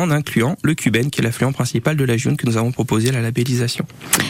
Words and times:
en 0.00 0.10
incluant 0.10 0.56
le 0.62 0.74
Cuben, 0.74 1.10
qui 1.10 1.20
est 1.20 1.24
l'affluent 1.24 1.52
principal 1.52 1.96
de 1.96 2.04
la 2.04 2.16
June 2.16 2.36
que 2.36 2.46
nous 2.46 2.56
avons 2.56 2.72
proposé 2.72 3.08
à 3.10 3.12
la 3.12 3.20
labellisation. 3.20 3.86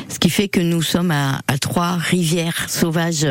Ce 0.08 0.18
qui 0.18 0.30
fait 0.30 0.48
que 0.48 0.60
nous 0.60 0.82
sommes 0.82 1.10
à, 1.10 1.40
trois 1.60 1.92
rivières 1.92 2.68
sauvages 2.68 3.26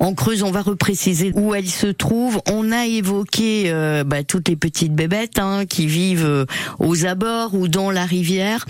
en 0.00 0.14
Creuse. 0.14 0.42
On 0.42 0.50
va 0.50 0.62
repréciser 0.62 1.32
où 1.34 1.54
elles 1.54 1.68
se 1.68 1.86
trouvent. 1.86 2.40
On 2.50 2.72
a 2.72 2.86
évoqué 2.86 3.64
euh, 3.66 4.04
bah, 4.04 4.24
toutes 4.24 4.48
les 4.48 4.56
petites 4.56 4.94
bébêtes 4.94 5.38
hein, 5.38 5.64
qui 5.66 5.86
vivent 5.86 6.26
euh, 6.26 6.44
aux 6.78 7.06
abords 7.06 7.54
ou 7.54 7.68
dans 7.68 7.90
la 7.90 8.04
rivière. 8.04 8.66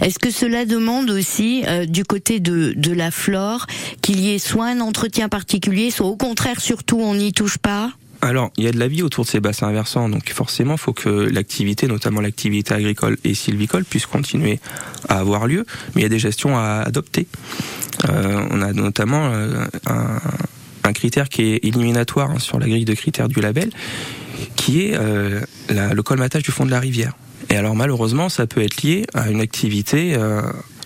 Est-ce 0.00 0.18
que 0.18 0.30
cela 0.30 0.66
demande 0.66 1.10
aussi 1.10 1.64
euh, 1.66 1.86
du 1.86 2.04
côté 2.04 2.40
de 2.40 2.92
la 2.92 3.10
flore 3.10 3.66
qu'il 4.02 4.20
y 4.20 4.34
ait 4.34 4.38
soit 4.38 4.66
un 4.66 4.80
entretien 4.80 5.28
particulier, 5.28 5.90
soit 5.90 6.06
au 6.06 6.16
contraire 6.16 6.60
surtout 6.60 6.98
on 7.00 7.14
n'y 7.14 7.32
touche 7.32 7.58
pas? 7.58 7.92
Alors, 8.22 8.50
il 8.58 8.64
y 8.64 8.68
a 8.68 8.72
de 8.72 8.78
la 8.78 8.88
vie 8.88 9.02
autour 9.02 9.24
de 9.24 9.30
ces 9.30 9.40
bassins 9.40 9.70
versants, 9.72 10.08
donc 10.08 10.28
forcément, 10.30 10.74
il 10.74 10.78
faut 10.78 10.92
que 10.92 11.08
l'activité, 11.08 11.86
notamment 11.86 12.20
l'activité 12.20 12.74
agricole 12.74 13.16
et 13.24 13.34
sylvicole, 13.34 13.84
puisse 13.84 14.06
continuer 14.06 14.60
à 15.08 15.18
avoir 15.20 15.46
lieu, 15.46 15.64
mais 15.94 16.02
il 16.02 16.04
y 16.04 16.06
a 16.06 16.10
des 16.10 16.18
gestions 16.18 16.58
à 16.58 16.82
adopter. 16.86 17.26
Euh, 18.08 18.46
on 18.50 18.60
a 18.60 18.72
notamment 18.72 19.30
euh, 19.32 19.64
un, 19.86 20.92
critère 20.92 21.28
qui 21.28 21.42
est 21.42 21.64
éliminatoire 21.64 22.32
hein, 22.32 22.38
sur 22.40 22.58
la 22.58 22.68
grille 22.68 22.84
de 22.84 22.94
critères 22.94 23.28
du 23.28 23.40
label, 23.40 23.70
qui 24.56 24.82
est 24.82 24.94
euh, 24.94 25.40
le 25.68 26.02
colmatage 26.02 26.42
du 26.42 26.50
fond 26.50 26.66
de 26.66 26.70
la 26.70 26.80
rivière. 26.80 27.14
Et 27.48 27.56
alors 27.56 27.74
malheureusement, 27.74 28.28
ça 28.28 28.46
peut 28.46 28.60
être 28.60 28.82
lié 28.82 29.06
à 29.14 29.30
une 29.30 29.40
activité 29.40 30.16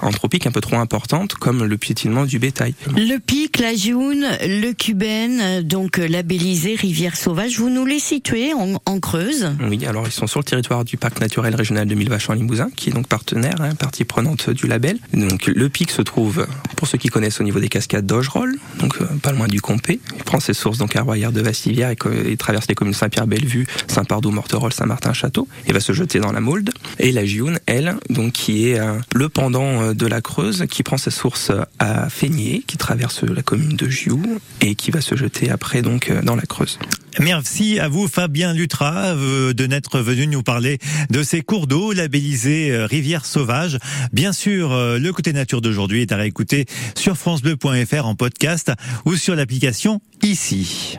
euh, 0.04 0.08
anthropique 0.08 0.46
un 0.46 0.50
peu 0.50 0.60
trop 0.60 0.76
importante, 0.76 1.34
comme 1.34 1.64
le 1.64 1.76
piétinement 1.76 2.24
du 2.24 2.38
bétail. 2.38 2.74
Le 2.96 3.18
pic, 3.18 3.58
la 3.58 3.74
June, 3.74 4.26
le 4.42 4.72
Cuben, 4.72 5.62
donc 5.62 5.98
labellisé 5.98 6.74
Rivière 6.74 7.16
Sauvage, 7.16 7.58
vous 7.58 7.70
nous 7.70 7.84
les 7.84 7.98
situez 7.98 8.52
en, 8.54 8.80
en, 8.86 9.00
Creuse 9.00 9.52
Oui, 9.68 9.84
alors 9.86 10.06
ils 10.06 10.12
sont 10.12 10.26
sur 10.26 10.40
le 10.40 10.44
territoire 10.44 10.84
du 10.84 10.96
parc 10.96 11.20
naturel 11.20 11.54
régional 11.54 11.86
de 11.86 11.94
Mille-Vaches-en-Limousin, 11.94 12.68
qui 12.74 12.90
est 12.90 12.92
donc 12.92 13.08
partenaire, 13.08 13.60
hein, 13.60 13.74
partie 13.74 14.04
prenante 14.04 14.50
du 14.50 14.66
label. 14.66 14.98
Donc 15.12 15.46
le 15.46 15.68
pic 15.68 15.90
se 15.90 16.02
trouve, 16.02 16.46
pour 16.76 16.88
ceux 16.88 16.98
qui 16.98 17.08
connaissent, 17.08 17.40
au 17.40 17.44
niveau 17.44 17.60
des 17.60 17.68
cascades 17.68 18.06
d'Augerolles, 18.06 18.56
donc 18.78 18.96
euh, 19.00 19.06
pas 19.22 19.32
loin 19.32 19.48
du 19.48 19.60
Compé. 19.60 20.00
Il 20.16 20.24
prend 20.24 20.40
ses 20.40 20.54
sources 20.54 20.78
donc 20.78 20.94
à 20.96 21.02
Royère 21.02 21.32
de 21.32 21.40
Vassivière 21.40 21.90
et, 21.90 21.96
et 22.26 22.36
traverse 22.36 22.66
les 22.68 22.74
communes 22.74 22.94
Saint-Pierre-Bellevue, 22.94 23.66
Saint-Pardoux, 23.88 24.30
Morterolles, 24.30 24.72
Saint-Martin-Château, 24.72 25.48
et 25.66 25.72
va 25.72 25.80
se 25.80 25.92
jeter 25.92 26.20
dans 26.20 26.32
la 26.32 26.40
Maulde. 26.40 26.70
Et 26.98 27.12
la 27.12 27.24
Gioune, 27.24 27.58
elle, 27.66 27.96
donc 28.10 28.32
qui 28.32 28.68
est 28.68 28.78
euh, 28.78 28.98
le 29.14 29.28
pendant 29.28 29.82
euh, 29.82 29.93
de 29.94 30.06
la 30.06 30.20
Creuse, 30.20 30.64
qui 30.70 30.82
prend 30.82 30.96
sa 30.96 31.10
source 31.10 31.50
à 31.78 32.08
Feigné, 32.08 32.62
qui 32.66 32.76
traverse 32.76 33.22
la 33.22 33.42
commune 33.42 33.76
de 33.76 33.88
Gioux 33.88 34.38
et 34.60 34.74
qui 34.74 34.90
va 34.90 35.00
se 35.00 35.16
jeter 35.16 35.50
après 35.50 35.82
donc 35.82 36.10
euh, 36.10 36.22
dans 36.22 36.36
la 36.36 36.42
Creuse. 36.42 36.78
Merci 37.20 37.78
à 37.78 37.88
vous 37.88 38.08
Fabien 38.08 38.52
Lutra 38.52 39.14
de 39.14 39.66
n'être 39.66 40.00
venu 40.00 40.26
nous 40.26 40.42
parler 40.42 40.78
de 41.10 41.22
ces 41.22 41.42
cours 41.42 41.68
d'eau 41.68 41.92
labellisés 41.92 42.76
Rivière 42.86 43.24
Sauvage. 43.24 43.78
Bien 44.12 44.32
sûr, 44.32 44.74
le 44.74 45.10
côté 45.12 45.32
nature 45.32 45.60
d'aujourd'hui 45.60 46.02
est 46.02 46.10
à 46.10 46.16
réécouter 46.16 46.66
sur 46.96 47.16
francebleu.fr 47.16 48.04
en 48.04 48.16
podcast 48.16 48.72
ou 49.04 49.14
sur 49.14 49.36
l'application 49.36 50.00
ici. 50.22 50.98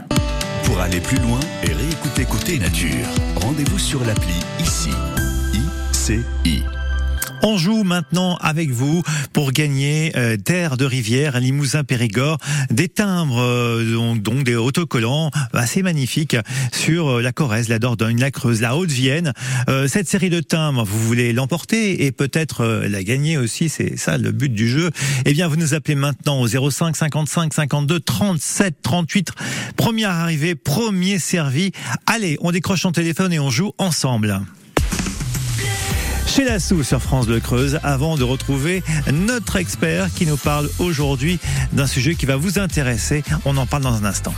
Pour 0.64 0.80
aller 0.80 1.00
plus 1.00 1.18
loin 1.18 1.40
et 1.64 1.74
réécouter 1.74 2.26
côté 2.26 2.60
nature, 2.60 3.08
rendez-vous 3.36 3.80
sur 3.80 4.04
l'appli 4.04 4.34
ici. 4.60 4.90
ICI. 5.54 6.75
On 7.44 7.58
joue 7.58 7.84
maintenant 7.84 8.38
avec 8.38 8.72
vous 8.72 9.04
pour 9.34 9.52
gagner 9.52 10.12
euh, 10.16 10.38
terre 10.38 10.78
de 10.78 10.86
rivière, 10.86 11.40
Limousin 11.40 11.84
Périgord, 11.84 12.38
des 12.70 12.90
timbres, 12.90 13.40
euh, 13.40 14.16
donc, 14.16 14.44
des 14.44 14.56
autocollants 14.56 15.30
assez 15.54 15.84
magnifiques 15.84 16.38
sur 16.72 17.18
euh, 17.18 17.22
la 17.22 17.32
Corrèze, 17.32 17.70
la 17.70 17.80
Dordogne, 17.80 18.20
la 18.20 18.32
Creuse, 18.32 18.62
la 18.62 18.76
Haute-Vienne. 18.76 19.34
Euh, 19.70 19.88
cette 19.88 20.08
série 20.08 20.30
de 20.30 20.40
timbres, 20.40 20.84
vous 20.84 21.00
voulez 21.00 21.34
l'emporter 21.34 22.06
et 22.06 22.12
peut-être 22.12 22.62
euh, 22.62 22.88
la 22.88 23.04
gagner 23.04 23.38
aussi, 23.38 23.70
c'est 23.70 23.98
ça 23.98 24.18
le 24.18 24.32
but 24.32 24.54
du 24.54 24.68
jeu. 24.68 24.90
Eh 25.26 25.34
bien, 25.34 25.48
vous 25.48 25.58
nous 25.58 25.74
appelez 25.74 25.96
maintenant 25.96 26.40
au 26.42 26.48
05 26.48 26.96
55 26.96 27.54
52 27.54 28.00
37 28.00 28.76
38. 28.82 29.32
Première 29.76 30.12
arrivée, 30.12 30.56
premier 30.56 31.20
servi. 31.20 31.72
Allez, 32.06 32.38
on 32.42 32.52
décroche 32.52 32.82
son 32.82 32.92
téléphone 32.92 33.34
et 33.34 33.40
on 33.40 33.50
joue 33.50 33.74
ensemble 33.78 34.42
chez 36.36 36.44
Lassou 36.44 36.84
sur 36.84 37.02
France 37.02 37.28
Bleu 37.28 37.40
Creuse 37.40 37.80
avant 37.82 38.18
de 38.18 38.24
retrouver 38.24 38.84
notre 39.10 39.56
expert 39.56 40.14
qui 40.14 40.26
nous 40.26 40.36
parle 40.36 40.70
aujourd'hui 40.80 41.40
d'un 41.72 41.88
sujet 41.88 42.16
qui 42.16 42.26
va 42.26 42.36
vous 42.36 42.60
intéresser. 42.60 43.24
On 43.46 43.56
en 43.56 43.66
parle 43.66 43.84
dans 43.84 43.94
un 43.94 44.04
instant. 44.04 44.34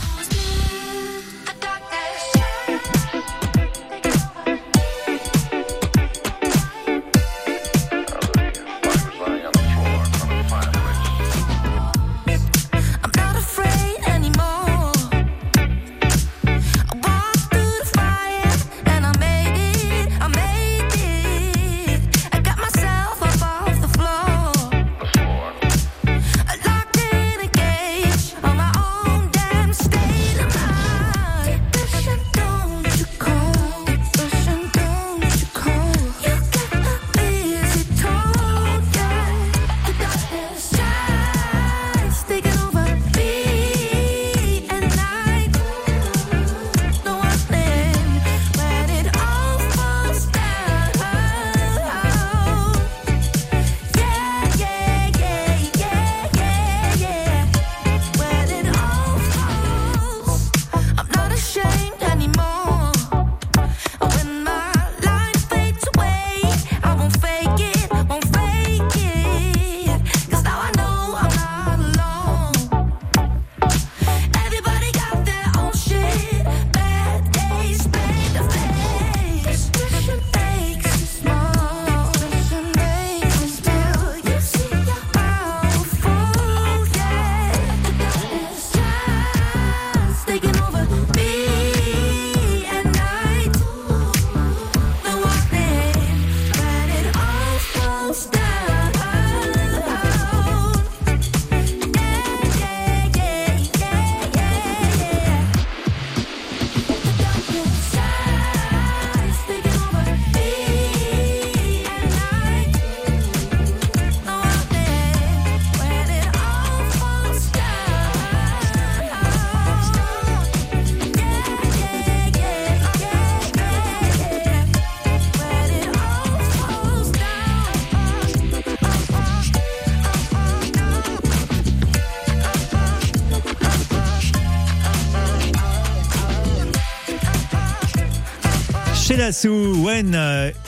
When 139.30 140.18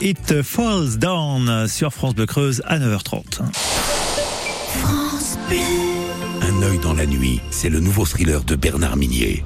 It 0.01 0.43
Falls 0.43 0.99
Down 0.99 1.67
sur 1.67 1.91
France 1.91 2.13
Bleu 2.13 2.27
Creuse 2.27 2.61
à 2.67 2.77
9h30. 2.77 3.41
France 4.75 5.35
Bleu. 5.49 5.57
Un 6.43 6.61
œil 6.61 6.77
dans 6.77 6.93
la 6.93 7.07
nuit, 7.07 7.41
c'est 7.49 7.69
le 7.69 7.79
nouveau 7.79 8.05
thriller 8.05 8.43
de 8.43 8.55
Bernard 8.55 8.97
Minier. 8.97 9.43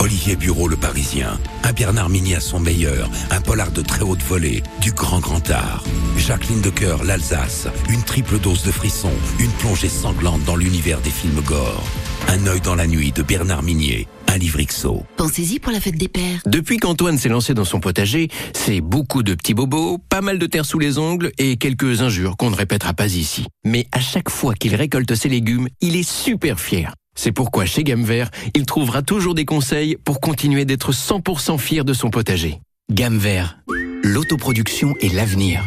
Olivier 0.00 0.34
Bureau 0.34 0.66
le 0.66 0.76
Parisien, 0.76 1.38
un 1.62 1.72
Bernard 1.74 2.08
Minier 2.08 2.36
à 2.36 2.40
son 2.40 2.58
meilleur, 2.58 3.10
un 3.30 3.42
polar 3.42 3.70
de 3.70 3.82
très 3.82 4.00
haute 4.00 4.22
volée, 4.22 4.62
du 4.80 4.92
grand 4.92 5.20
grand 5.20 5.50
art. 5.50 5.84
Jacqueline 6.16 6.62
de 6.62 6.70
Coeur, 6.70 7.04
l'Alsace, 7.04 7.68
une 7.90 8.02
triple 8.02 8.38
dose 8.38 8.62
de 8.62 8.72
frisson, 8.72 9.12
une 9.40 9.52
plongée 9.52 9.90
sanglante 9.90 10.42
dans 10.44 10.56
l'univers 10.56 11.02
des 11.02 11.10
films 11.10 11.42
gore. 11.42 11.84
Un 12.28 12.46
œil 12.46 12.62
dans 12.62 12.76
la 12.76 12.86
nuit 12.86 13.12
de 13.12 13.22
Bernard 13.22 13.62
Minier, 13.62 14.08
un 14.38 14.40
livre 14.40 14.62
XO. 14.62 15.02
Pensez-y 15.16 15.58
pour 15.58 15.72
la 15.72 15.80
fête 15.80 15.96
des 15.96 16.06
pères. 16.06 16.40
Depuis 16.46 16.76
qu'Antoine 16.76 17.18
s'est 17.18 17.28
lancé 17.28 17.54
dans 17.54 17.64
son 17.64 17.80
potager, 17.80 18.28
c'est 18.54 18.80
beaucoup 18.80 19.24
de 19.24 19.34
petits 19.34 19.54
bobos, 19.54 19.98
pas 20.08 20.20
mal 20.20 20.38
de 20.38 20.46
terre 20.46 20.64
sous 20.64 20.78
les 20.78 20.98
ongles 20.98 21.32
et 21.38 21.56
quelques 21.56 22.02
injures 22.02 22.36
qu'on 22.36 22.50
ne 22.50 22.56
répétera 22.56 22.94
pas 22.94 23.08
ici. 23.08 23.46
Mais 23.64 23.88
à 23.90 24.00
chaque 24.00 24.30
fois 24.30 24.54
qu'il 24.54 24.76
récolte 24.76 25.12
ses 25.14 25.28
légumes, 25.28 25.68
il 25.80 25.96
est 25.96 26.08
super 26.08 26.60
fier. 26.60 26.94
C'est 27.16 27.32
pourquoi 27.32 27.66
chez 27.66 27.82
Gamme 27.82 28.04
Vert, 28.04 28.30
il 28.54 28.64
trouvera 28.64 29.02
toujours 29.02 29.34
des 29.34 29.44
conseils 29.44 29.96
pour 30.04 30.20
continuer 30.20 30.64
d'être 30.64 30.92
100% 30.92 31.58
fier 31.58 31.84
de 31.84 31.92
son 31.92 32.10
potager. 32.10 32.60
Gamme 32.92 33.18
Vert, 33.18 33.58
l'autoproduction 34.04 34.94
et 35.00 35.08
l'avenir. 35.08 35.66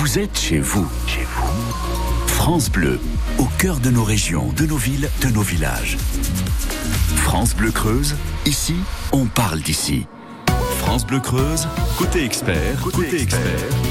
Vous 0.00 0.20
êtes 0.20 0.38
chez 0.38 0.60
vous. 0.60 0.88
Chez 1.08 1.24
vous. 1.24 2.28
France 2.28 2.70
Bleu, 2.70 3.00
au 3.38 3.46
cœur 3.58 3.80
de 3.80 3.90
nos 3.90 4.04
régions, 4.04 4.52
de 4.52 4.64
nos 4.64 4.76
villes, 4.76 5.10
de 5.22 5.28
nos 5.28 5.42
villages. 5.42 5.96
France 7.16 7.56
Bleu 7.56 7.72
Creuse, 7.72 8.14
ici, 8.46 8.76
on 9.10 9.26
parle 9.26 9.58
d'ici. 9.58 10.06
France 10.88 11.06
Bleu 11.06 11.20
Creuse, 11.20 11.68
côté 11.98 12.24
expert, 12.24 12.80
côté, 12.82 13.20
expert, 13.20 13.42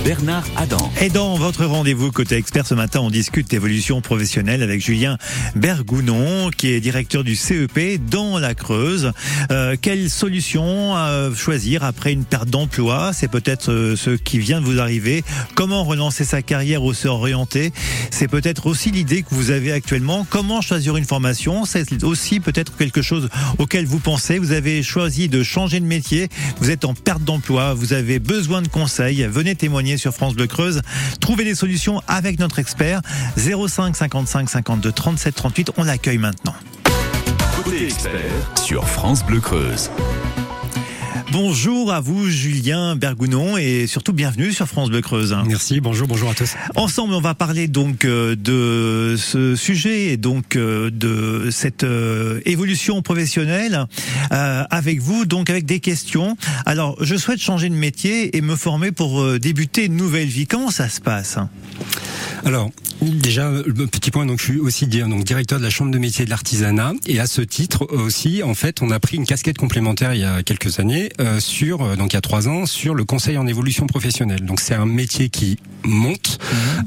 Bernard 0.03 0.45
Adam. 0.55 0.91
Et 0.99 1.09
dans 1.09 1.35
votre 1.35 1.63
rendez-vous 1.63 2.11
côté 2.11 2.37
expert 2.37 2.65
ce 2.65 2.73
matin, 2.73 3.01
on 3.01 3.11
discute 3.11 3.47
d'évolution 3.51 4.01
professionnelle 4.01 4.63
avec 4.63 4.81
Julien 4.81 5.19
Bergounon, 5.55 6.49
qui 6.49 6.71
est 6.71 6.79
directeur 6.79 7.23
du 7.23 7.35
CEP 7.35 8.03
dans 8.09 8.39
la 8.39 8.55
Creuse. 8.55 9.11
Euh, 9.51 9.75
quelle 9.79 10.09
solution 10.09 10.97
euh, 10.97 11.35
choisir 11.35 11.83
après 11.83 12.13
une 12.13 12.25
perte 12.25 12.49
d'emploi? 12.49 13.11
C'est 13.13 13.27
peut-être 13.27 13.71
euh, 13.71 13.95
ce 13.95 14.09
qui 14.09 14.39
vient 14.39 14.59
de 14.59 14.65
vous 14.65 14.79
arriver. 14.79 15.23
Comment 15.53 15.83
relancer 15.83 16.25
sa 16.25 16.41
carrière 16.41 16.83
ou 16.83 16.95
se 16.95 17.07
orienter 17.07 17.73
C'est 18.09 18.27
peut-être 18.27 18.65
aussi 18.65 18.89
l'idée 18.89 19.21
que 19.21 19.35
vous 19.35 19.51
avez 19.51 19.71
actuellement. 19.71 20.25
Comment 20.27 20.61
choisir 20.61 20.97
une 20.97 21.05
formation? 21.05 21.63
C'est 21.65 22.03
aussi 22.03 22.39
peut-être 22.39 22.75
quelque 22.75 23.03
chose 23.03 23.29
auquel 23.59 23.85
vous 23.85 23.99
pensez. 23.99 24.39
Vous 24.39 24.51
avez 24.51 24.81
choisi 24.81 25.29
de 25.29 25.43
changer 25.43 25.79
de 25.79 25.85
métier. 25.85 26.29
Vous 26.59 26.71
êtes 26.71 26.86
en 26.87 26.93
perte 26.93 27.23
d'emploi, 27.23 27.73
vous 27.73 27.93
avez 27.93 28.19
besoin 28.19 28.61
de 28.61 28.67
conseils, 28.67 29.23
venez 29.29 29.55
témoigner 29.55 29.97
sur 29.97 30.13
France 30.13 30.35
Bleu 30.35 30.47
Creuse. 30.47 30.81
Trouvez 31.19 31.43
des 31.43 31.55
solutions 31.55 32.01
avec 32.07 32.39
notre 32.39 32.59
expert 32.59 33.01
05 33.35 33.95
55 33.95 34.49
52 34.49 34.91
37 34.91 35.35
38. 35.35 35.71
On 35.77 35.83
l'accueille 35.83 36.17
maintenant. 36.17 36.55
Côté 37.63 37.85
expert 37.85 38.21
sur 38.55 38.87
France 38.87 39.25
Bleu 39.25 39.41
Creuse. 39.41 39.89
Bonjour 41.31 41.91
à 41.91 41.99
vous, 41.99 42.29
Julien 42.29 42.95
Bergounon, 42.95 43.57
et 43.57 43.85
surtout 43.85 44.13
bienvenue 44.13 44.53
sur 44.53 44.65
France 44.65 44.89
Bleu 44.89 45.01
Creuse. 45.01 45.35
Merci, 45.45 45.81
bonjour, 45.81 46.07
bonjour 46.07 46.29
à 46.29 46.33
tous. 46.33 46.55
Ensemble, 46.75 47.13
on 47.13 47.19
va 47.19 47.33
parler 47.33 47.67
donc 47.67 48.05
euh, 48.05 48.35
de 48.35 49.17
ce 49.17 49.55
sujet 49.55 50.05
et 50.05 50.17
donc 50.17 50.55
euh, 50.55 50.89
de 50.89 51.49
cette 51.51 51.83
euh, 51.83 52.39
évolution 52.45 53.01
professionnelle 53.01 53.85
avec 54.29 55.01
vous, 55.01 55.25
donc 55.25 55.49
avec 55.49 55.65
des 55.65 55.79
questions. 55.79 56.37
Alors, 56.65 56.95
je 57.03 57.15
souhaite 57.15 57.39
changer 57.39 57.69
de 57.69 57.75
métier 57.75 58.35
et 58.37 58.41
me 58.41 58.55
former 58.55 58.91
pour 58.91 59.39
débuter 59.39 59.85
une 59.85 59.95
nouvelle 59.95 60.27
vie. 60.27 60.47
Comment 60.47 60.71
ça 60.71 60.89
se 60.89 61.01
passe? 61.01 61.37
Alors, 62.45 62.69
déjà, 63.01 63.51
le 63.51 63.87
petit 63.87 64.11
point, 64.11 64.25
donc 64.25 64.39
je 64.39 64.43
suis 64.45 64.59
aussi 64.59 64.87
donc 64.87 65.23
directeur 65.23 65.59
de 65.59 65.63
la 65.63 65.69
chambre 65.69 65.91
de 65.91 65.97
métier 65.97 66.23
de 66.23 66.29
l'artisanat, 66.29 66.93
et 67.05 67.19
à 67.19 67.27
ce 67.27 67.41
titre 67.41 67.87
aussi, 67.91 68.43
en 68.43 68.53
fait, 68.53 68.81
on 68.81 68.91
a 68.91 68.99
pris 68.99 69.17
une 69.17 69.25
casquette 69.25 69.57
complémentaire 69.57 70.13
il 70.13 70.21
y 70.21 70.23
a 70.23 70.43
quelques 70.43 70.79
années 70.79 71.09
euh, 71.19 71.39
sur, 71.39 71.81
euh, 71.81 71.95
donc 71.95 72.13
il 72.13 72.15
y 72.15 72.17
a 72.17 72.21
trois 72.21 72.47
ans, 72.47 72.65
sur 72.65 72.95
le 72.95 73.03
conseil 73.03 73.37
en 73.37 73.47
évolution 73.47 73.87
professionnelle. 73.87 74.45
Donc 74.45 74.59
c'est 74.59 74.75
un 74.75 74.85
métier 74.85 75.29
qui 75.29 75.57
monte, 75.83 76.39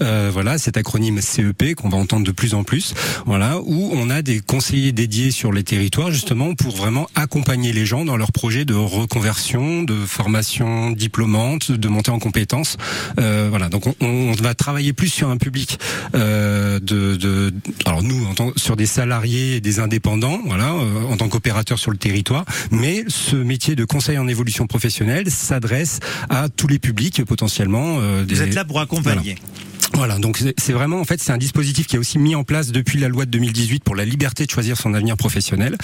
euh, 0.03 0.31
voilà, 0.33 0.59
cet 0.59 0.77
acronyme 0.77 1.21
CEP 1.21 1.75
qu'on 1.75 1.89
va 1.89 1.99
entendre 1.99 2.25
de 2.25 2.33
plus 2.33 2.55
en 2.55 2.65
plus, 2.65 2.95
voilà, 3.27 3.59
où 3.65 3.91
on 3.93 4.11
a 4.11 4.23
des 4.23 4.41
conseillers 4.41 4.93
dédiés 4.93 5.31
sur 5.31 5.53
les 5.53 5.63
territoires 5.63 6.11
justement 6.11 6.55
pour 6.55 6.77
vraiment 6.77 7.09
accompagner 7.15 7.73
les 7.73 7.87
gens 7.87 8.05
dans 8.05 8.17
leurs 8.17 8.33
projets 8.33 8.65
de 8.65 8.75
reconversion, 8.75 9.83
de 9.83 9.95
formation 9.95 10.91
diplômante, 10.91 11.71
de 11.73 11.89
montée 11.89 12.11
en 12.11 12.19
compétences, 12.19 12.77
euh, 13.19 13.49
voilà. 13.51 13.69
Donc 13.69 13.87
on, 13.87 13.95
on 14.01 14.33
va 14.33 14.55
travailler 14.55 14.80
plus 14.93 15.09
sur 15.09 15.29
un 15.31 15.37
public 15.37 15.79
euh, 16.15 16.79
de, 16.81 17.17
de, 17.17 17.53
alors 17.87 18.03
nous 18.03 18.25
en 18.27 18.35
tant, 18.35 18.53
sur 18.57 18.77
des 18.77 18.87
salariés 18.87 19.57
et 19.57 19.61
des 19.61 19.79
indépendants, 19.79 20.41
voilà, 20.47 20.73
euh, 20.73 21.05
en 21.05 21.17
tant 21.17 21.29
qu'opérateurs 21.29 21.79
sur 21.79 21.91
le 21.91 21.97
territoire, 21.97 22.45
mais 22.71 23.05
ce 23.09 23.37
métier 23.37 23.77
de 23.77 23.85
conseil 23.85 24.19
en 24.19 24.27
évolution 24.29 24.67
professionnelle 24.67 25.31
s'adresse 25.31 26.01
à 26.29 26.49
tous 26.49 26.67
les 26.67 26.79
publics 26.79 27.25
potentiellement. 27.25 27.99
euh, 28.01 28.21
Vous 28.21 28.27
des- 28.35 28.43
êtes 28.43 28.55
là 28.55 28.65
pour 28.65 28.81
accompagner. 28.81 29.37
voilà, 29.37 29.80
donc 30.21 30.39
c'est- 30.59 30.73
vraiment 30.73 31.01
en 31.01 31.05
fait 31.05 31.21
c'est 31.21 31.33
un 31.33 31.39
dispositif 31.39 31.87
qui 31.87 31.97
est 31.97 31.99
aussi 31.99 32.19
mis 32.19 32.35
en 32.35 32.45
place 32.45 32.71
depuis 32.73 32.99
la 32.99 33.09
loi 33.09 33.27
de 33.27 33.31
2018 33.31 33.83
pour 33.85 33.95
la 33.97 34.05
liberté 34.05 34.45
de 34.47 34.51
choisir 34.51 34.77
son 34.77 34.95
avenir 34.95 35.17
professionnel 35.17 35.77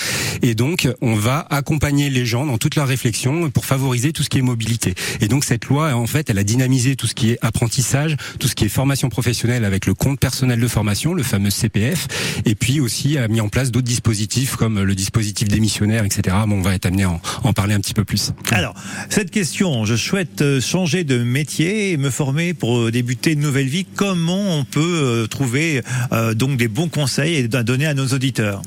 et 0.43 0.55
donc 0.55 0.89
on 1.01 1.15
va 1.15 1.47
accompagner 1.51 2.09
les 2.11 2.25
gens 2.27 2.47
dans 2.47 2.57
toute 2.59 2.77
leur 2.77 2.87
réflexion 2.89 3.51
pour 3.51 3.65
favoriser 3.65 4.13
tout 4.13 4.23
ce 4.23 4.29
qui 4.31 4.39
est 4.39 4.43
mobilité. 4.43 4.95
Et 5.21 5.29
donc 5.29 5.45
cette 5.45 5.67
loi 5.67 5.95
en 5.95 6.07
fait, 6.07 6.31
elle 6.31 6.39
a 6.39 6.45
dynamisé 6.45 6.97
tout 6.97 7.07
ce 7.07 7.15
qui 7.15 7.31
est 7.31 7.39
apprentissage, 7.43 8.17
tout 8.39 8.49
ce 8.49 8.55
qui 8.55 8.65
est 8.65 8.69
formation 8.69 9.09
professionnelle 9.09 9.65
avec 9.65 9.87
le 9.87 9.95
compte 9.95 10.21
personnel 10.21 10.61
de 10.61 10.69
formation, 10.69 11.13
le 11.15 11.23
fameux 11.23 11.51
CPF 11.51 12.07
et 12.45 12.55
puis 12.55 12.81
aussi 12.81 13.19
a 13.19 13.29
mis 13.29 13.41
en 13.41 13.49
place 13.49 13.71
d'autres 13.71 13.87
dispositifs 13.89 14.57
comme 14.57 14.81
le 14.83 14.95
dispositif 14.95 15.49
démissionnaire 15.49 16.05
etc. 16.05 16.37
Bon, 16.47 16.57
on 16.59 16.63
va 16.63 16.75
être 16.75 16.87
amené 16.87 17.05
à 17.05 17.11
en, 17.11 17.21
en 17.45 17.53
parler 17.53 17.75
un 17.75 17.81
petit 17.81 17.95
peu 17.95 18.05
plus. 18.05 18.33
Alors, 18.51 18.75
cette 19.11 19.31
question, 19.31 19.85
je 19.85 19.97
souhaite 19.97 20.43
euh, 20.43 20.61
changer 20.61 21.05
de 21.05 21.23
métier 21.23 21.93
et 21.93 21.97
me 21.97 22.11
former 22.11 22.55
pour 22.55 22.79
euh, 22.79 22.91
débuter 22.91 23.33
une 23.33 23.41
nouvelle 23.41 23.67
vie. 23.69 23.85
Comment 23.97 24.59
on 24.59 24.65
peut 24.65 24.81
euh, 24.83 25.27
trouver 25.27 25.83
euh, 26.13 26.35
donc 26.35 26.59
des 26.59 26.69
bons 26.69 26.89
conseils 26.89 27.37
et 27.37 27.49
donner 27.49 27.87
à 27.87 27.95
nos 27.95 28.07
auditeurs 28.09 28.63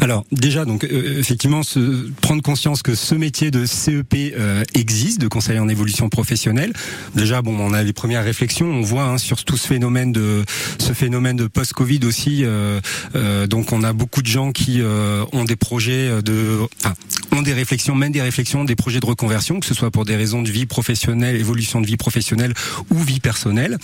Alors 0.00 0.24
déjà, 0.32 0.64
donc 0.64 0.84
euh, 0.84 1.18
effectivement, 1.18 1.62
se, 1.62 2.10
prendre 2.20 2.42
conscience 2.42 2.82
que 2.82 2.94
ce 2.94 3.14
métier 3.14 3.50
de 3.50 3.66
CEP 3.66 4.14
euh, 4.14 4.64
existe, 4.74 5.20
de 5.20 5.28
conseiller 5.28 5.58
en 5.58 5.68
évolution 5.68 6.08
professionnelle. 6.08 6.72
Déjà, 7.14 7.42
bon, 7.42 7.56
on 7.58 7.72
a 7.72 7.82
les 7.82 7.92
premières 7.92 8.24
réflexions, 8.24 8.66
on 8.66 8.82
voit 8.82 9.04
hein, 9.04 9.18
sur 9.18 9.44
tout 9.44 9.56
ce 9.56 9.66
phénomène 9.66 10.12
de 10.12 10.44
ce 10.78 10.92
phénomène 10.92 11.36
de 11.36 11.46
post-Covid 11.46 12.00
aussi. 12.04 12.44
euh, 12.44 12.80
euh, 13.14 13.46
donc, 13.46 13.72
on 13.72 13.82
a 13.82 13.92
beaucoup 13.92 14.22
de 14.22 14.26
gens 14.26 14.52
qui 14.52 14.80
euh, 14.80 15.24
ont 15.32 15.44
des 15.44 15.56
projets 15.56 16.22
de, 16.22 16.58
enfin, 16.82 16.94
ont 17.32 17.42
des 17.42 17.52
réflexions, 17.52 17.94
mènent 17.94 18.12
des 18.12 18.22
réflexions, 18.22 18.64
des 18.64 18.76
projets 18.76 19.00
de 19.00 19.06
reconversion, 19.06 19.60
que 19.60 19.66
ce 19.66 19.74
soit 19.74 19.90
pour 19.90 20.04
des 20.04 20.16
raisons 20.16 20.42
de 20.42 20.50
vie 20.50 20.66
professionnelle, 20.66 21.36
évolution 21.36 21.80
de 21.80 21.86
vie 21.86 21.96
professionnelle 21.96 22.54
ou 22.90 22.98
vie 22.98 23.20
personnelle. 23.20 23.78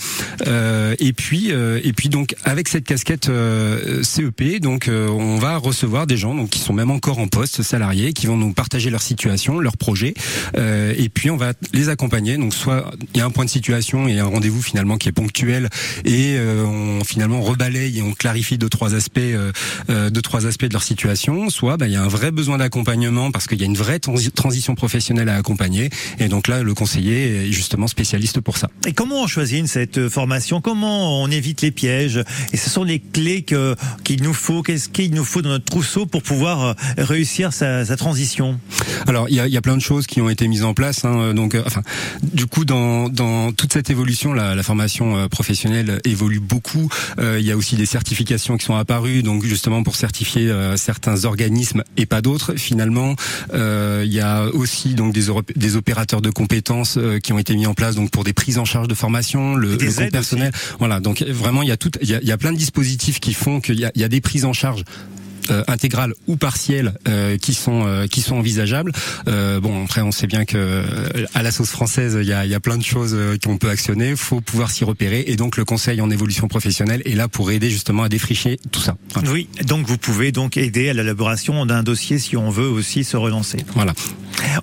Euh, 0.47 0.95
et 0.99 1.13
puis, 1.13 1.51
euh, 1.51 1.79
et 1.83 1.93
puis 1.93 2.09
donc 2.09 2.35
avec 2.43 2.67
cette 2.67 2.85
casquette 2.85 3.29
euh, 3.29 4.03
CEP, 4.03 4.59
donc 4.61 4.87
euh, 4.87 5.07
on 5.09 5.37
va 5.37 5.57
recevoir 5.57 5.84
des 6.07 6.17
gens 6.17 6.35
donc 6.35 6.49
qui 6.49 6.59
sont 6.59 6.73
même 6.73 6.91
encore 6.91 7.19
en 7.19 7.27
poste, 7.27 7.63
salariés, 7.63 8.13
qui 8.13 8.27
vont 8.27 8.37
nous 8.37 8.53
partager 8.53 8.89
leur 8.89 9.01
situation, 9.01 9.59
leurs 9.59 9.77
projets, 9.77 10.13
euh, 10.57 10.93
et 10.97 11.09
puis 11.09 11.29
on 11.29 11.37
va 11.37 11.53
les 11.73 11.89
accompagner. 11.89 12.37
Donc 12.37 12.53
soit 12.53 12.91
il 13.13 13.19
y 13.19 13.21
a 13.21 13.25
un 13.25 13.29
point 13.29 13.45
de 13.45 13.49
situation 13.49 14.07
et 14.07 14.19
un 14.19 14.25
rendez-vous 14.25 14.61
finalement 14.61 14.97
qui 14.97 15.09
est 15.09 15.11
ponctuel, 15.13 15.69
et 16.03 16.35
euh, 16.37 16.63
on 16.65 17.03
finalement 17.03 17.41
rebalaye 17.41 17.99
et 17.99 18.01
on 18.01 18.13
clarifie 18.13 18.57
deux 18.57 18.69
trois 18.69 18.93
aspects, 18.95 19.19
euh, 19.19 19.51
euh, 19.89 20.09
deux 20.09 20.21
trois 20.21 20.45
aspects 20.45 20.65
de 20.65 20.73
leur 20.73 20.83
situation. 20.83 21.49
Soit 21.49 21.77
bah, 21.77 21.87
il 21.87 21.93
y 21.93 21.95
a 21.95 22.03
un 22.03 22.07
vrai 22.07 22.31
besoin 22.31 22.57
d'accompagnement 22.57 23.31
parce 23.31 23.47
qu'il 23.47 23.59
y 23.59 23.63
a 23.63 23.65
une 23.65 23.77
vraie 23.77 23.97
transi- 23.97 24.31
transition 24.31 24.75
professionnelle 24.75 25.29
à 25.29 25.35
accompagner, 25.35 25.89
et 26.19 26.27
donc 26.27 26.47
là 26.47 26.63
le 26.63 26.73
conseiller 26.73 27.47
est 27.47 27.51
justement 27.51 27.87
spécialiste 27.87 28.41
pour 28.41 28.57
ça. 28.57 28.69
Et 28.85 28.93
comment 28.93 29.21
on 29.23 29.27
choisit 29.27 29.67
cette 29.67 30.09
formation? 30.09 30.61
Comment 30.61 31.21
on 31.21 31.31
évite 31.31 31.61
les 31.61 31.71
pièges? 31.71 32.19
Et 32.51 32.57
ce 32.57 32.69
sont 32.69 32.83
les 32.83 32.99
clés 32.99 33.43
que 33.43 33.75
qu'il 34.03 34.21
nous 34.23 34.33
faut? 34.33 34.61
Qu'est-ce 34.63 34.89
qu'il 34.89 35.13
nous 35.13 35.23
faut 35.23 35.41
dans 35.41 35.49
notre 35.49 35.71
trousseau 35.75 36.05
pour 36.05 36.23
pouvoir 36.23 36.63
euh, 36.63 36.73
réussir 36.97 37.51
sa, 37.51 37.83
sa 37.83 37.97
transition 37.97 38.57
Alors 39.07 39.27
il 39.27 39.35
y 39.35 39.41
a, 39.41 39.47
y 39.49 39.57
a 39.57 39.61
plein 39.61 39.75
de 39.75 39.81
choses 39.81 40.07
qui 40.07 40.21
ont 40.21 40.29
été 40.29 40.47
mises 40.47 40.63
en 40.63 40.73
place. 40.73 41.03
Hein, 41.03 41.33
donc, 41.33 41.53
euh, 41.53 41.63
enfin, 41.65 41.81
du 42.23 42.45
coup, 42.45 42.63
dans, 42.63 43.09
dans 43.09 43.51
toute 43.51 43.73
cette 43.73 43.89
évolution, 43.89 44.31
la, 44.31 44.55
la 44.55 44.63
formation 44.63 45.17
euh, 45.17 45.27
professionnelle 45.27 45.99
évolue 46.05 46.39
beaucoup. 46.39 46.87
Euh, 47.19 47.41
il 47.41 47.45
y 47.45 47.51
a 47.51 47.57
aussi 47.57 47.75
des 47.75 47.85
certifications 47.85 48.55
qui 48.57 48.65
sont 48.65 48.75
apparues, 48.75 49.21
donc 49.21 49.43
justement 49.43 49.83
pour 49.83 49.97
certifier 49.97 50.49
euh, 50.49 50.77
certains 50.77 51.25
organismes 51.25 51.83
et 51.97 52.05
pas 52.05 52.21
d'autres. 52.21 52.55
Finalement, 52.55 53.15
Euh, 53.53 54.03
il 54.05 54.13
y 54.13 54.21
a 54.21 54.45
aussi 54.53 54.95
donc 54.95 55.13
des, 55.13 55.25
des 55.55 55.75
opérateurs 55.75 56.21
de 56.21 56.29
compétences 56.31 56.97
euh, 56.97 57.19
qui 57.19 57.33
ont 57.33 57.39
été 57.39 57.53
mis 57.55 57.67
en 57.67 57.73
place 57.73 57.95
donc 57.95 58.11
pour 58.11 58.23
des 58.23 58.33
prises 58.33 58.57
en 58.57 58.65
charge 58.65 58.87
de 58.87 58.95
formation, 58.95 59.55
le, 59.55 59.75
le 59.75 59.91
compte 59.91 60.11
personnel. 60.11 60.51
Voilà, 60.79 60.99
donc 61.01 61.21
vraiment 61.23 61.63
il 61.63 61.69
y 61.69 61.71
a 61.71 61.77
tout, 61.77 61.91
il 62.01 62.09
y 62.09 62.15
a, 62.15 62.21
y 62.23 62.31
a 62.31 62.37
plein 62.37 62.53
de 62.53 62.57
dispositifs 62.57 63.19
qui 63.19 63.33
font 63.33 63.59
qu'il 63.59 63.79
y 63.79 63.85
a, 63.85 63.91
y 63.95 64.03
a 64.03 64.07
des 64.07 64.21
prises 64.21 64.45
en 64.45 64.53
charge 64.53 64.83
intégrales 65.67 66.13
ou 66.27 66.35
partielles 66.35 66.93
euh, 67.07 67.37
qui 67.37 67.53
sont 67.53 67.83
euh, 67.85 68.07
qui 68.07 68.21
sont 68.21 68.37
envisageables. 68.37 68.91
Euh, 69.27 69.59
bon 69.59 69.83
après 69.83 70.01
on 70.01 70.11
sait 70.11 70.27
bien 70.27 70.45
que 70.45 70.57
euh, 70.57 71.25
à 71.33 71.43
la 71.43 71.51
sauce 71.51 71.69
française 71.69 72.17
il 72.21 72.27
y 72.27 72.33
a, 72.33 72.45
il 72.45 72.51
y 72.51 72.55
a 72.55 72.59
plein 72.59 72.77
de 72.77 72.83
choses 72.83 73.13
euh, 73.13 73.37
qu'on 73.43 73.57
peut 73.57 73.69
actionner. 73.69 74.15
Faut 74.15 74.41
pouvoir 74.41 74.71
s'y 74.71 74.83
repérer 74.83 75.23
et 75.27 75.35
donc 75.35 75.57
le 75.57 75.65
conseil 75.65 76.01
en 76.01 76.09
évolution 76.09 76.47
professionnelle 76.47 77.01
est 77.05 77.15
là 77.15 77.27
pour 77.27 77.51
aider 77.51 77.69
justement 77.69 78.03
à 78.03 78.09
défricher 78.09 78.57
tout 78.71 78.81
ça. 78.81 78.95
Voilà. 79.13 79.31
Oui, 79.31 79.47
donc 79.65 79.87
vous 79.87 79.97
pouvez 79.97 80.31
donc 80.31 80.57
aider 80.57 80.89
à 80.89 80.93
l'élaboration 80.93 81.65
d'un 81.65 81.83
dossier 81.83 82.19
si 82.19 82.37
on 82.37 82.49
veut 82.49 82.67
aussi 82.67 83.03
se 83.03 83.17
relancer. 83.17 83.57
Voilà. 83.75 83.93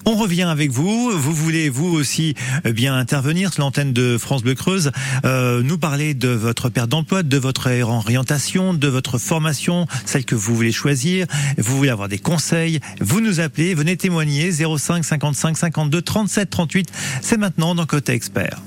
On 0.04 0.14
revient 0.14 0.42
avec 0.42 0.70
vous. 0.70 1.10
Vous 1.10 1.32
voulez 1.32 1.68
vous 1.68 1.88
aussi 1.88 2.34
euh, 2.66 2.72
bien 2.72 2.96
intervenir 2.96 3.52
sur 3.52 3.62
l'antenne 3.62 3.92
de 3.92 4.18
France 4.18 4.42
Bleu 4.42 4.54
Creuse, 4.54 4.92
euh, 5.24 5.62
nous 5.62 5.78
parler 5.78 6.14
de 6.14 6.28
votre 6.28 6.68
perte 6.68 6.88
d'emploi, 6.88 7.22
de 7.22 7.38
votre 7.38 7.70
orientation, 7.82 8.74
de 8.74 8.88
votre 8.88 9.18
formation, 9.18 9.86
celle 10.04 10.24
que 10.24 10.34
vous 10.34 10.54
voulez 10.54 10.71
choisir. 10.72 11.26
Vous 11.58 11.76
voulez 11.76 11.90
avoir 11.90 12.08
des 12.08 12.18
conseils. 12.18 12.80
Vous 13.00 13.20
nous 13.20 13.40
appelez, 13.40 13.74
venez 13.74 13.96
témoigner 13.96 14.50
05 14.52 15.04
55 15.04 15.56
52 15.56 16.02
37 16.02 16.50
38. 16.50 16.92
C'est 17.20 17.36
maintenant 17.36 17.74
dans 17.74 17.86
Côté 17.86 18.12
Expert. 18.12 18.60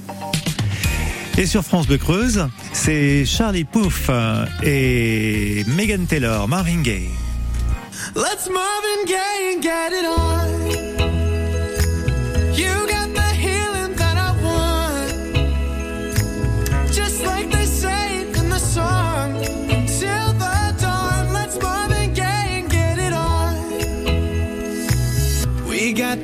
Et 1.37 1.45
sur 1.45 1.63
France 1.63 1.87
Bleu 1.87 1.97
Creuse, 1.97 2.47
c'est 2.71 3.25
Charlie 3.25 3.65
Pouf 3.65 4.09
et 4.63 5.65
Megan 5.75 6.05
Taylor, 6.07 6.47
Marvin 6.47 6.81
Gaye. 6.81 7.09
Let's 8.15 8.49
Marvin 8.49 9.05
Gaye 9.05 9.55
and 9.55 9.61
get 9.61 9.91
it 9.91 10.05
on. 10.05 10.94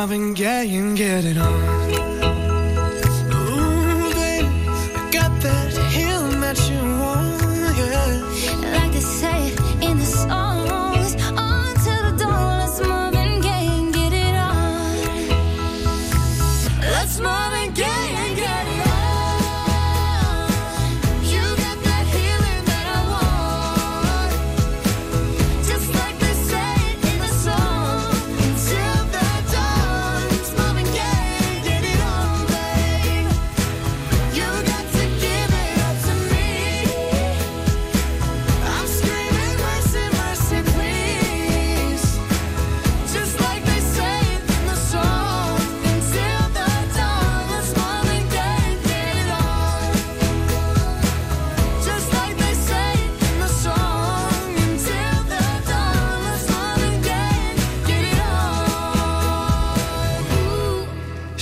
You. 0.00 0.10
It's 0.10 0.16
Marvin 0.16 0.34
Gaye 0.34 0.76
and 0.76 0.96
get 0.96 1.24
it 1.24 1.36
on. 1.36 2.09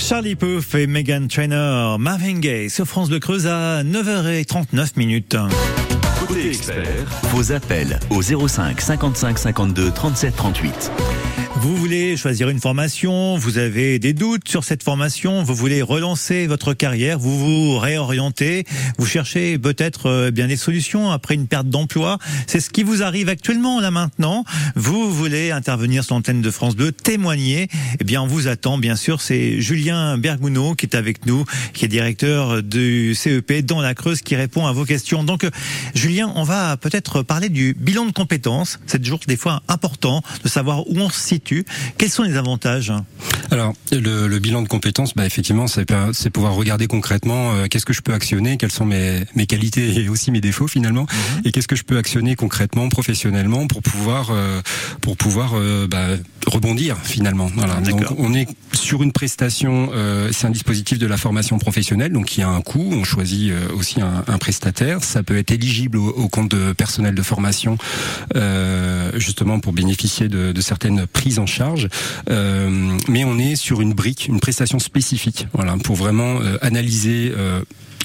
Charlie 0.09 0.35
Puth 0.35 0.73
et 0.73 0.87
Megan 0.87 1.27
Trainor, 1.27 1.99
Marvin 1.99 2.39
Gaye 2.39 2.71
sur 2.71 2.87
France 2.87 3.09
Bleu 3.09 3.19
Creuse 3.19 3.45
à 3.45 3.83
9h39 3.83 4.93
minutes. 4.95 5.37
Côté 6.19 6.47
expert, 6.47 7.05
vos 7.31 7.51
appels 7.51 7.99
au 8.09 8.23
05 8.23 8.81
55 8.81 9.37
52 9.37 9.91
37 9.91 10.35
38. 10.35 10.91
Vous 11.61 11.75
voulez 11.75 12.15
choisir 12.15 12.47
une 12.47 12.61
formation, 12.61 13.37
vous 13.37 13.57
avez 13.57 13.99
des 13.99 14.13
doutes 14.13 14.47
sur 14.47 14.63
cette 14.63 14.81
formation, 14.81 15.43
vous 15.43 15.53
voulez 15.53 15.81
relancer 15.81 16.47
votre 16.47 16.73
carrière, 16.73 17.19
vous 17.19 17.37
vous 17.37 17.77
réorientez, 17.77 18.63
vous 18.97 19.05
cherchez 19.05 19.59
peut-être 19.59 20.05
euh, 20.05 20.31
bien 20.31 20.47
des 20.47 20.55
solutions 20.55 21.11
après 21.11 21.35
une 21.35 21.47
perte 21.47 21.67
d'emploi. 21.67 22.17
C'est 22.47 22.61
ce 22.61 22.69
qui 22.69 22.83
vous 22.83 23.03
arrive 23.03 23.27
actuellement 23.27 23.81
là 23.81 23.91
maintenant. 23.91 24.45
Vous 24.75 25.13
voulez 25.13 25.51
intervenir 25.51 26.05
sur 26.05 26.15
l'antenne 26.15 26.41
de 26.41 26.49
France 26.49 26.77
2, 26.77 26.93
témoigner. 26.93 27.67
Eh 27.99 28.05
bien, 28.05 28.21
on 28.21 28.27
vous 28.27 28.47
attend 28.47 28.77
bien 28.77 28.95
sûr. 28.95 29.19
C'est 29.19 29.59
Julien 29.59 30.17
Bergounot 30.17 30.75
qui 30.75 30.85
est 30.85 30.95
avec 30.95 31.25
nous, 31.25 31.43
qui 31.73 31.83
est 31.83 31.89
directeur 31.89 32.63
du 32.63 33.15
CEP 33.15 33.65
dans 33.65 33.81
la 33.81 33.95
Creuse, 33.95 34.21
qui 34.21 34.37
répond 34.37 34.65
à 34.65 34.71
vos 34.71 34.85
questions. 34.85 35.25
Donc, 35.25 35.43
euh, 35.43 35.51
Julien, 35.93 36.31
on 36.35 36.43
va 36.43 36.77
peut-être 36.77 37.21
parler 37.21 37.49
du 37.49 37.75
bilan 37.77 38.05
de 38.05 38.13
compétences. 38.13 38.79
C'est 38.87 38.99
toujours 38.99 39.19
des 39.27 39.37
fois 39.37 39.61
important 39.67 40.23
de 40.41 40.47
savoir 40.47 40.87
où 40.89 40.97
on 40.99 41.09
se 41.09 41.19
situe 41.19 41.48
Quels 41.97 42.09
sont 42.09 42.23
les 42.23 42.37
avantages 42.37 42.91
Alors, 43.51 43.73
le, 43.91 44.27
le 44.27 44.39
bilan 44.39 44.61
de 44.61 44.67
compétences, 44.67 45.15
bah, 45.15 45.25
effectivement, 45.25 45.65
c'est 45.67 46.29
pouvoir 46.29 46.53
regarder 46.53 46.87
concrètement 46.87 47.53
euh, 47.53 47.65
qu'est-ce 47.67 47.85
que 47.85 47.93
je 47.93 48.01
peux 48.01 48.13
actionner, 48.13 48.57
quelles 48.57 48.71
sont 48.71 48.85
mes, 48.85 49.23
mes 49.35 49.45
qualités 49.45 49.99
et 49.99 50.09
aussi 50.09 50.31
mes 50.31 50.41
défauts 50.41 50.67
finalement, 50.67 51.05
et 51.45 51.51
qu'est-ce 51.51 51.67
que 51.67 51.75
je 51.75 51.83
peux 51.83 51.97
actionner 51.97 52.35
concrètement, 52.35 52.89
professionnellement, 52.89 53.67
pour 53.67 53.81
pouvoir 53.81 54.29
euh, 54.31 54.61
pour 55.01 55.17
pouvoir 55.17 55.51
euh, 55.55 55.87
bah, 55.87 56.07
rebondir 56.49 56.97
finalement. 57.03 57.49
Voilà. 57.55 57.75
Donc, 57.75 58.01
D'accord. 58.01 58.17
on 58.19 58.33
est 58.33 58.47
sur 58.73 59.03
une 59.03 59.11
prestation, 59.11 59.89
euh, 59.93 60.29
c'est 60.31 60.47
un 60.47 60.51
dispositif 60.51 60.97
de 60.97 61.07
la 61.07 61.17
formation 61.17 61.57
professionnelle, 61.59 62.11
donc 62.11 62.37
il 62.37 62.41
y 62.41 62.43
a 62.43 62.49
un 62.49 62.61
coût. 62.61 62.89
On 62.91 63.03
choisit 63.03 63.51
euh, 63.51 63.67
aussi 63.77 64.01
un, 64.01 64.23
un 64.27 64.37
prestataire. 64.37 65.03
Ça 65.03 65.23
peut 65.23 65.37
être 65.37 65.51
éligible 65.51 65.97
au, 65.97 66.07
au 66.09 66.27
compte 66.27 66.49
de 66.49 66.73
personnel 66.73 67.15
de 67.15 67.21
formation, 67.21 67.77
euh, 68.35 69.11
justement 69.15 69.59
pour 69.59 69.73
bénéficier 69.73 70.27
de, 70.27 70.51
de 70.51 70.61
certaines 70.61 71.07
prises 71.07 71.39
en 71.39 71.45
charge. 71.45 71.87
Euh, 72.29 72.97
mais 73.07 73.23
on 73.23 73.37
est 73.37 73.55
sur 73.55 73.81
une 73.81 73.93
brique, 73.93 74.27
une 74.27 74.39
prestation 74.39 74.79
spécifique, 74.79 75.47
voilà, 75.53 75.75
pour 75.83 75.95
vraiment 75.95 76.39
euh, 76.41 76.57
analyser. 76.61 77.33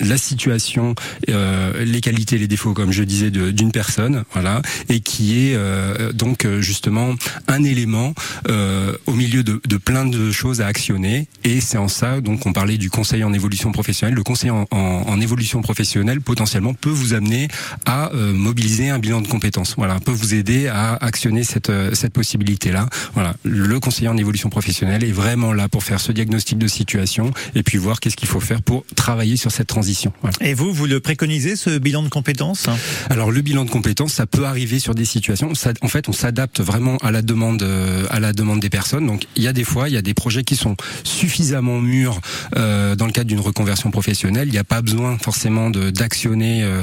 La 0.00 0.16
situation, 0.18 0.94
euh, 1.28 1.84
les 1.84 2.00
qualités, 2.00 2.38
les 2.38 2.48
défauts, 2.48 2.72
comme 2.74 2.92
je 2.92 3.02
disais, 3.02 3.30
d'une 3.30 3.72
personne, 3.72 4.24
voilà, 4.32 4.60
et 4.88 5.00
qui 5.00 5.48
est 5.48 5.54
euh, 5.54 6.12
donc 6.12 6.44
euh, 6.44 6.60
justement 6.60 7.14
un 7.48 7.62
élément 7.64 8.14
euh, 8.48 8.96
au 9.06 9.12
milieu 9.14 9.42
de, 9.42 9.60
de 9.66 9.76
plein 9.76 10.04
de 10.06 10.30
choses 10.32 10.60
à 10.60 10.66
actionner. 10.66 11.28
Et 11.44 11.60
c'est 11.60 11.78
en 11.78 11.88
ça, 11.88 12.20
donc, 12.20 12.46
on 12.46 12.52
parlait 12.52 12.78
du 12.78 12.90
conseil 12.90 13.22
en 13.24 13.32
évolution 13.32 13.72
professionnelle. 13.72 14.14
Le 14.14 14.22
conseil 14.22 14.50
en, 14.50 14.66
en- 14.70 15.04
en 15.06 15.20
évolution 15.20 15.62
professionnelle 15.62 16.20
potentiellement 16.20 16.74
peut 16.74 16.90
vous 16.90 17.14
amener 17.14 17.48
à 17.86 18.10
euh, 18.14 18.32
mobiliser 18.32 18.90
un 18.90 18.98
bilan 18.98 19.20
de 19.20 19.28
compétences. 19.28 19.74
Voilà, 19.76 20.00
peut 20.00 20.10
vous 20.12 20.34
aider 20.34 20.68
à 20.68 20.94
actionner 20.94 21.44
cette 21.44 21.70
euh, 21.70 21.90
cette 21.94 22.12
possibilité-là. 22.12 22.88
Voilà, 23.14 23.34
le 23.44 23.78
conseiller 23.80 24.08
en 24.08 24.16
évolution 24.16 24.50
professionnelle 24.50 25.04
est 25.04 25.12
vraiment 25.12 25.52
là 25.52 25.68
pour 25.68 25.82
faire 25.84 26.00
ce 26.00 26.12
diagnostic 26.12 26.58
de 26.58 26.66
situation 26.66 27.32
et 27.54 27.62
puis 27.62 27.78
voir 27.78 28.00
qu'est-ce 28.00 28.16
qu'il 28.16 28.28
faut 28.28 28.40
faire 28.40 28.62
pour 28.62 28.84
travailler 28.96 29.36
sur 29.36 29.50
cette 29.52 29.68
transition. 29.68 29.83
Voilà. 30.22 30.36
Et 30.40 30.54
vous, 30.54 30.72
vous 30.72 30.86
le 30.86 31.00
préconisez, 31.00 31.56
ce 31.56 31.78
bilan 31.78 32.02
de 32.02 32.08
compétences 32.08 32.66
Alors 33.10 33.30
le 33.30 33.40
bilan 33.40 33.64
de 33.64 33.70
compétences, 33.70 34.12
ça 34.12 34.26
peut 34.26 34.44
arriver 34.44 34.78
sur 34.78 34.94
des 34.94 35.04
situations. 35.04 35.52
En 35.82 35.88
fait, 35.88 36.08
on 36.08 36.12
s'adapte 36.12 36.60
vraiment 36.60 36.96
à 36.98 37.10
la 37.10 37.22
demande, 37.22 37.62
euh, 37.62 38.06
à 38.10 38.20
la 38.20 38.32
demande 38.32 38.60
des 38.60 38.70
personnes. 38.70 39.06
Donc 39.06 39.24
il 39.36 39.42
y 39.42 39.48
a 39.48 39.52
des 39.52 39.64
fois, 39.64 39.88
il 39.88 39.94
y 39.94 39.98
a 39.98 40.02
des 40.02 40.14
projets 40.14 40.44
qui 40.44 40.56
sont 40.56 40.76
suffisamment 41.02 41.80
mûrs 41.80 42.20
euh, 42.56 42.96
dans 42.96 43.06
le 43.06 43.12
cadre 43.12 43.28
d'une 43.28 43.40
reconversion 43.40 43.90
professionnelle. 43.90 44.48
Il 44.48 44.52
n'y 44.52 44.58
a 44.58 44.64
pas 44.64 44.82
besoin 44.82 45.18
forcément 45.18 45.70
d'actionner 45.70 46.62
euh, 46.64 46.82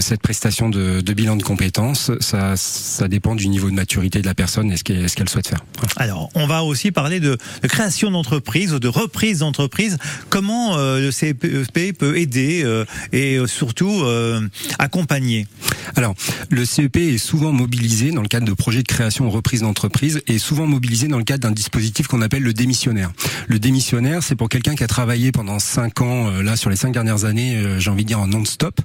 cette 0.00 0.20
prestation 0.20 0.68
de, 0.68 1.00
de 1.00 1.12
bilan 1.12 1.36
de 1.36 1.42
compétences. 1.42 2.10
Ça, 2.20 2.54
ça 2.56 3.08
dépend 3.08 3.34
du 3.34 3.48
niveau 3.48 3.70
de 3.70 3.74
maturité 3.74 4.20
de 4.20 4.26
la 4.26 4.34
personne 4.34 4.72
et 4.72 4.76
ce 4.76 4.84
qu'elle 4.84 5.28
souhaite 5.28 5.48
faire. 5.48 5.64
Voilà. 5.76 5.92
Alors, 5.96 6.30
on 6.34 6.46
va 6.46 6.62
aussi 6.62 6.92
parler 6.92 7.20
de, 7.20 7.38
de 7.62 7.68
création 7.68 8.10
d'entreprise 8.10 8.72
ou 8.72 8.78
de 8.78 8.88
reprise 8.88 9.40
d'entreprise. 9.40 9.98
Comment 10.28 10.76
euh, 10.76 11.00
le 11.00 11.10
CEP 11.10 11.46
peut 11.98 12.18
aider 12.18 12.37
euh, 12.38 12.84
et 13.12 13.36
euh, 13.36 13.46
surtout 13.46 14.02
euh, 14.02 14.40
accompagner 14.78 15.46
Alors, 15.96 16.14
le 16.50 16.64
CEP 16.64 16.96
est 16.96 17.18
souvent 17.18 17.52
mobilisé 17.52 18.10
dans 18.10 18.22
le 18.22 18.28
cadre 18.28 18.46
de 18.46 18.52
projets 18.52 18.82
de 18.82 18.88
création 18.88 19.26
ou 19.26 19.30
reprise 19.30 19.62
d'entreprise 19.62 20.22
et 20.26 20.38
souvent 20.38 20.66
mobilisé 20.66 21.08
dans 21.08 21.18
le 21.18 21.24
cadre 21.24 21.40
d'un 21.40 21.50
dispositif 21.50 22.06
qu'on 22.06 22.22
appelle 22.22 22.42
le 22.42 22.52
démissionnaire. 22.52 23.12
Le 23.48 23.58
démissionnaire, 23.58 24.22
c'est 24.22 24.36
pour 24.36 24.48
quelqu'un 24.48 24.74
qui 24.74 24.84
a 24.84 24.86
travaillé 24.86 25.32
pendant 25.32 25.58
cinq 25.58 26.00
ans, 26.00 26.30
là 26.42 26.56
sur 26.56 26.70
les 26.70 26.76
cinq 26.76 26.92
dernières 26.92 27.24
années, 27.24 27.60
j'ai 27.78 27.90
envie 27.90 28.04
de 28.04 28.08
dire 28.08 28.20
en 28.20 28.26
non-stop, 28.26 28.80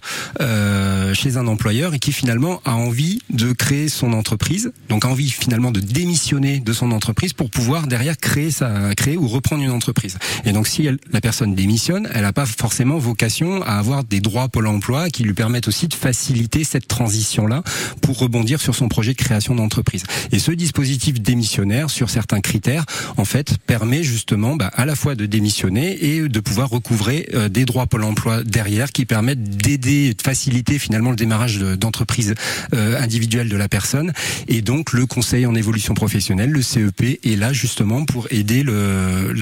chez 1.13 1.37
un 1.37 1.47
employeur 1.47 1.93
et 1.93 1.99
qui 1.99 2.11
finalement 2.11 2.61
a 2.65 2.75
envie 2.75 3.21
de 3.29 3.51
créer 3.51 3.89
son 3.89 4.13
entreprise, 4.13 4.71
donc 4.89 5.05
a 5.05 5.09
envie 5.09 5.29
finalement 5.29 5.71
de 5.71 5.79
démissionner 5.79 6.59
de 6.59 6.73
son 6.73 6.91
entreprise 6.91 7.33
pour 7.33 7.49
pouvoir 7.49 7.87
derrière 7.87 8.17
créer 8.17 8.51
sa 8.51 8.95
créer 8.95 9.17
ou 9.17 9.27
reprendre 9.27 9.63
une 9.63 9.71
entreprise. 9.71 10.17
Et 10.45 10.51
donc 10.51 10.67
si 10.67 10.87
la 11.11 11.21
personne 11.21 11.55
démissionne, 11.55 12.09
elle 12.13 12.21
n'a 12.21 12.33
pas 12.33 12.45
forcément 12.45 12.97
vocation 12.97 13.42
à 13.65 13.77
avoir 13.77 14.03
des 14.03 14.21
droits 14.21 14.47
Pôle 14.47 14.67
Emploi 14.67 15.09
qui 15.09 15.23
lui 15.23 15.33
permettent 15.33 15.67
aussi 15.67 15.87
de 15.87 15.93
faciliter 15.93 16.63
cette 16.63 16.87
transition-là 16.87 17.63
pour 18.01 18.17
rebondir 18.17 18.61
sur 18.61 18.75
son 18.75 18.87
projet 18.87 19.13
de 19.13 19.17
création 19.17 19.55
d'entreprise. 19.55 20.03
Et 20.31 20.39
ce 20.39 20.51
dispositif 20.51 21.21
démissionnaire, 21.21 21.89
sur 21.89 22.09
certains 22.09 22.41
critères, 22.41 22.85
en 23.17 23.25
fait, 23.25 23.57
permet 23.65 24.03
justement 24.03 24.55
bah, 24.55 24.71
à 24.73 24.85
la 24.85 24.95
fois 24.95 25.15
de 25.15 25.25
démissionner 25.25 26.05
et 26.05 26.27
de 26.27 26.39
pouvoir 26.39 26.69
recouvrer 26.69 27.27
euh, 27.33 27.49
des 27.49 27.65
droits 27.65 27.85
Pôle 27.85 28.03
Emploi 28.03 28.43
derrière 28.43 28.91
qui 28.91 29.05
permettent 29.05 29.43
d'aider, 29.43 30.13
de 30.13 30.21
faciliter 30.21 30.79
finalement 30.79 31.09
le 31.09 31.15
démarrage 31.15 31.59
de- 31.59 31.75
d'entreprise 31.75 32.35
euh, 32.73 32.99
individuelle 33.01 33.49
de 33.49 33.57
la 33.57 33.67
personne. 33.67 34.13
Et 34.47 34.61
donc 34.61 34.93
le 34.93 35.05
conseil 35.05 35.45
en 35.45 35.55
évolution 35.55 35.93
professionnelle, 35.93 36.51
le 36.51 36.61
CEP, 36.61 37.19
est 37.23 37.37
là 37.37 37.53
justement 37.53 38.05
pour 38.05 38.27
aider 38.31 38.63
le, 38.63 39.33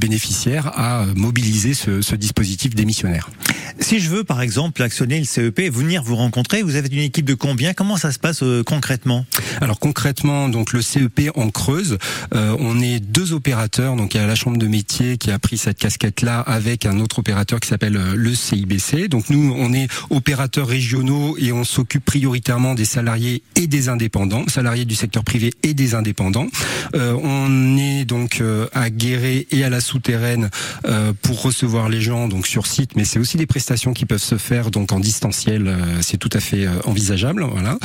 bénéficiaire 0.00 0.78
à 0.78 1.04
mobiliser 1.14 1.74
ce 1.74 2.14
dispositif 2.14 2.74
démissionnaire. 2.74 3.30
Si 3.78 3.98
je 3.98 4.10
veux, 4.10 4.24
par 4.24 4.42
exemple, 4.42 4.82
actionner 4.82 5.18
le 5.18 5.24
CEP 5.24 5.60
venir 5.72 6.02
vous 6.02 6.16
rencontrer, 6.16 6.62
vous 6.62 6.76
avez 6.76 6.88
une 6.88 7.02
équipe 7.02 7.24
de 7.24 7.34
combien? 7.34 7.72
Comment 7.72 7.96
ça 7.96 8.12
se 8.12 8.18
passe 8.18 8.42
euh, 8.42 8.62
concrètement? 8.62 9.24
Alors 9.60 9.78
concrètement, 9.78 10.48
donc 10.48 10.72
le 10.72 10.82
CEP 10.82 11.30
en 11.34 11.50
Creuse, 11.50 11.98
euh, 12.34 12.54
on 12.58 12.80
est 12.80 13.00
deux 13.00 13.32
opérateurs. 13.32 13.96
Donc 13.96 14.14
il 14.14 14.18
y 14.18 14.20
a 14.20 14.26
la 14.26 14.34
chambre 14.34 14.58
de 14.58 14.66
métier 14.66 15.16
qui 15.16 15.30
a 15.30 15.38
pris 15.38 15.58
cette 15.58 15.78
casquette-là 15.78 16.40
avec 16.40 16.86
un 16.86 17.00
autre 17.00 17.20
opérateur 17.20 17.58
qui 17.58 17.68
s'appelle 17.68 17.96
euh, 17.96 18.14
le 18.14 18.34
CIBC. 18.34 19.08
Donc 19.08 19.30
nous, 19.30 19.54
on 19.56 19.72
est 19.72 19.88
opérateurs 20.10 20.68
régionaux 20.68 21.36
et 21.38 21.52
on 21.52 21.64
s'occupe 21.64 22.04
prioritairement 22.04 22.74
des 22.74 22.84
salariés 22.84 23.42
et 23.56 23.66
des 23.66 23.88
indépendants, 23.88 24.44
salariés 24.48 24.84
du 24.84 24.94
secteur 24.94 25.24
privé 25.24 25.52
et 25.62 25.74
des 25.74 25.94
indépendants. 25.94 26.48
Euh, 26.94 27.16
on 27.22 27.76
est 27.76 28.04
donc 28.04 28.40
euh, 28.40 28.68
à 28.72 28.90
Guéret 28.90 29.46
et 29.50 29.64
à 29.64 29.70
la 29.70 29.80
souterraine 29.80 30.50
euh, 30.86 31.12
pour 31.22 31.42
recevoir 31.42 31.88
les 31.88 32.00
gens 32.00 32.28
donc 32.28 32.46
sur 32.46 32.66
site, 32.66 32.96
mais 32.96 33.04
c'est 33.04 33.18
aussi 33.18 33.29
des 33.36 33.46
prestations 33.46 33.92
qui 33.92 34.06
peuvent 34.06 34.22
se 34.22 34.36
faire 34.36 34.70
donc 34.70 34.92
en 34.92 35.00
distanciel. 35.00 35.66
euh, 35.66 35.76
c'est 36.02 36.16
tout 36.16 36.30
à 36.32 36.40
fait 36.40 36.66
euh, 36.66 36.70
envisageable, 36.84 37.44
voilà. 37.44 37.78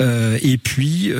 Euh, 0.00 0.38
et 0.42 0.58
puis 0.58 1.12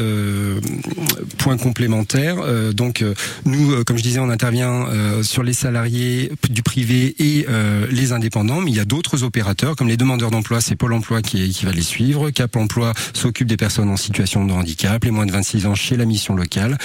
point 1.38 1.56
complémentaire, 1.56 2.36
donc 2.74 3.04
nous, 3.44 3.84
comme 3.84 3.96
je 3.96 4.02
disais, 4.02 4.18
on 4.18 4.30
intervient 4.30 4.86
sur 5.22 5.42
les 5.42 5.52
salariés 5.52 6.30
du 6.50 6.62
privé 6.62 7.14
et 7.18 7.46
les 7.90 8.12
indépendants, 8.12 8.60
mais 8.60 8.70
il 8.70 8.76
y 8.76 8.80
a 8.80 8.84
d'autres 8.84 9.22
opérateurs 9.22 9.76
comme 9.76 9.88
les 9.88 9.96
demandeurs 9.96 10.30
d'emploi, 10.30 10.60
c'est 10.60 10.76
Pôle 10.76 10.92
Emploi 10.92 11.22
qui, 11.22 11.50
qui 11.50 11.64
va 11.64 11.72
les 11.72 11.82
suivre. 11.82 12.30
Cap 12.30 12.56
Emploi 12.56 12.92
s'occupe 13.12 13.48
des 13.48 13.56
personnes 13.56 13.88
en 13.88 13.96
situation 13.96 14.44
de 14.44 14.52
handicap, 14.52 15.02
les 15.04 15.10
moins 15.10 15.26
de 15.26 15.32
26 15.32 15.66
ans 15.66 15.74
chez 15.74 15.96
la 15.96 16.04
mission 16.04 16.34
locale. 16.34 16.78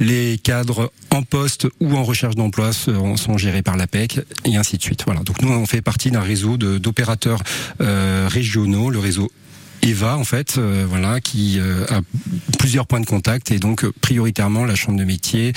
Les 0.00 0.38
cadres 0.38 0.92
en 1.12 1.22
poste 1.22 1.66
ou 1.80 1.94
en 1.96 2.04
recherche 2.04 2.34
d'emploi 2.34 2.72
sont 2.72 3.38
gérés 3.38 3.62
par 3.62 3.76
l'APEC 3.76 4.20
et 4.44 4.56
ainsi 4.56 4.76
de 4.76 4.82
suite. 4.82 5.02
Voilà. 5.06 5.20
Donc 5.20 5.40
nous, 5.42 5.50
on 5.50 5.66
fait 5.66 5.82
partie 5.82 6.10
d'un 6.10 6.20
réseau 6.20 6.35
d'opérateurs 6.58 7.42
euh, 7.80 8.28
régionaux, 8.30 8.90
le 8.90 8.98
réseau 8.98 9.30
Eva 9.86 10.16
en 10.16 10.24
fait, 10.24 10.58
euh, 10.58 10.84
voilà, 10.88 11.20
qui 11.20 11.60
euh, 11.60 11.86
a 11.88 12.00
plusieurs 12.58 12.88
points 12.88 12.98
de 12.98 13.06
contact 13.06 13.52
et 13.52 13.60
donc 13.60 13.84
euh, 13.84 13.92
prioritairement 14.00 14.64
la 14.64 14.74
chambre 14.74 14.98
de 14.98 15.04
métier 15.04 15.52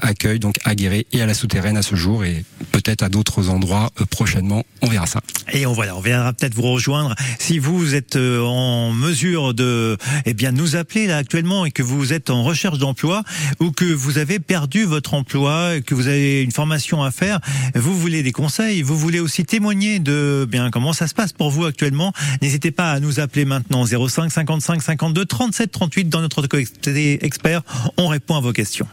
accueille 0.00 0.38
donc 0.38 0.58
à 0.64 0.74
Guéret 0.74 1.06
et 1.12 1.20
à 1.20 1.26
la 1.26 1.34
souterraine 1.34 1.76
à 1.76 1.82
ce 1.82 1.94
jour 1.94 2.24
et 2.24 2.44
peut-être 2.72 3.02
à 3.02 3.08
d'autres 3.10 3.50
endroits 3.50 3.90
prochainement. 4.10 4.64
On 4.80 4.88
verra 4.88 5.06
ça. 5.06 5.20
Et 5.52 5.66
on 5.66 5.72
voilà, 5.72 5.96
on 5.96 6.00
viendra 6.00 6.32
peut-être 6.32 6.54
vous 6.54 6.62
rejoindre 6.62 7.14
si 7.38 7.58
vous 7.58 7.94
êtes 7.94 8.16
en 8.16 8.92
mesure 8.92 9.52
de, 9.52 9.98
eh 10.24 10.32
bien, 10.32 10.52
nous 10.52 10.76
appeler 10.76 11.06
là 11.06 11.18
actuellement 11.18 11.66
et 11.66 11.70
que 11.70 11.82
vous 11.82 12.12
êtes 12.12 12.30
en 12.30 12.42
recherche 12.42 12.78
d'emploi 12.78 13.22
ou 13.60 13.70
que 13.70 13.84
vous 13.84 14.18
avez 14.18 14.38
perdu 14.38 14.84
votre 14.84 15.14
emploi, 15.14 15.80
que 15.84 15.94
vous 15.94 16.08
avez 16.08 16.42
une 16.42 16.52
formation 16.52 17.02
à 17.02 17.10
faire. 17.10 17.40
Vous 17.74 17.98
voulez 17.98 18.22
des 18.22 18.32
conseils, 18.32 18.82
vous 18.82 18.96
voulez 18.96 19.20
aussi 19.20 19.44
témoigner 19.44 19.98
de 19.98 20.46
bien 20.48 20.70
comment 20.70 20.92
ça 20.92 21.06
se 21.06 21.14
passe 21.14 21.32
pour 21.32 21.50
vous 21.50 21.66
actuellement. 21.66 22.12
N'hésitez 22.40 22.70
pas 22.70 22.92
à 22.92 23.00
nous 23.00 23.20
appeler 23.20 23.44
maintenant 23.44 23.73
05 23.82 24.30
55 24.30 24.82
52 24.82 25.24
37 25.24 25.70
38 25.70 26.08
dans 26.08 26.20
notre 26.20 26.46
côté 26.46 27.24
expert. 27.24 27.62
On 27.96 28.08
répond 28.08 28.36
à 28.36 28.40
vos 28.40 28.52
questions. 28.52 28.86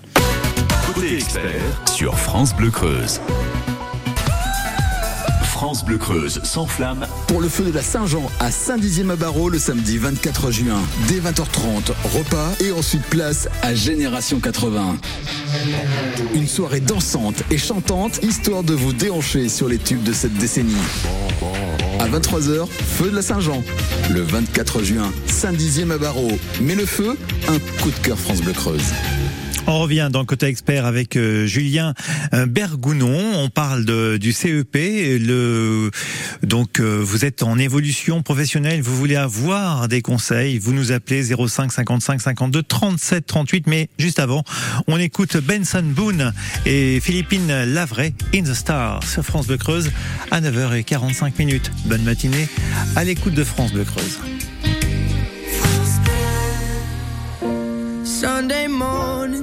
Sur 1.94 2.18
France 2.18 2.56
Bleu 2.56 2.72
Creuse. 2.72 3.22
France 5.62 5.86
Bleu 5.86 6.00
Creuse 6.00 6.42
s'enflamme 6.42 7.06
Pour 7.28 7.40
le 7.40 7.48
feu 7.48 7.66
de 7.66 7.72
la 7.72 7.84
Saint-Jean 7.84 8.32
à 8.40 8.50
Saint-Dizier-Mabarot 8.50 9.48
le 9.50 9.60
samedi 9.60 10.00
24 10.00 10.50
juin, 10.50 10.82
dès 11.08 11.20
20h30, 11.20 11.92
repas 12.16 12.52
et 12.62 12.72
ensuite 12.72 13.04
place 13.04 13.48
à 13.62 13.76
Génération 13.76 14.40
80. 14.40 14.98
Une 16.34 16.48
soirée 16.48 16.80
dansante 16.80 17.44
et 17.52 17.60
chantante, 17.60 18.24
histoire 18.24 18.64
de 18.64 18.74
vous 18.74 18.92
déhancher 18.92 19.50
sur 19.50 19.68
les 19.68 19.78
tubes 19.78 20.02
de 20.02 20.14
cette 20.14 20.34
décennie. 20.34 20.74
À 22.00 22.08
23h, 22.08 22.68
feu 22.68 23.12
de 23.12 23.16
la 23.16 23.22
Saint-Jean. 23.22 23.62
Le 24.10 24.22
24 24.22 24.82
juin, 24.82 25.14
Saint-Dizier-Mabarot. 25.28 26.40
Mais 26.60 26.74
le 26.74 26.88
feu, 26.88 27.16
un 27.48 27.60
coup 27.84 27.92
de 27.92 28.00
cœur 28.04 28.18
France 28.18 28.42
Bleu 28.42 28.54
Creuse. 28.54 28.82
On 29.68 29.80
revient 29.80 30.10
dans 30.12 30.26
Côté 30.26 30.48
Expert 30.48 30.86
avec 30.86 31.16
euh, 31.16 31.46
Julien 31.46 31.94
euh, 32.34 32.46
Bergounon. 32.46 33.34
On 33.36 33.50
parle 33.50 33.86
du 34.18 34.32
CEP. 34.32 34.74
Le, 34.74 35.92
donc, 36.44 36.80
euh, 36.80 37.00
vous 37.02 37.26
êtes 37.26 37.44
en 37.44 37.58
évolution 37.58 38.22
professionnelle. 38.22 38.82
Vous 38.82 38.96
voulez 38.96 39.16
avoir 39.16 39.88
des 39.88 40.02
conseils. 40.02 40.58
Vous 40.58 40.74
nous 40.74 40.92
appelez 40.92 41.24
05 41.24 41.72
55 41.72 42.22
52 42.22 42.64
37 42.64 43.26
38. 43.26 43.68
Mais 43.68 43.90
juste 44.00 44.20
avant, 44.20 44.44
on 44.88 44.98
écoute 44.98 45.38
Benson 45.38 45.84
Boone 45.84 46.34
et 46.66 47.00
Philippine 47.00 47.64
Lavray 47.66 48.14
in 48.36 48.44
the 48.44 48.54
Star 48.54 49.04
sur 49.04 49.24
France 49.24 49.48
Bleu 49.48 49.58
Creuse 49.58 49.92
à 50.32 50.42
9h45 50.42 51.34
minutes. 51.38 51.72
Bonne 51.86 52.04
matinée 52.04 52.48
à 52.96 53.04
l'écoute 53.04 53.34
de 53.34 53.44
France 53.44 53.72
Bleu 53.72 53.86
Creuse. 53.86 54.20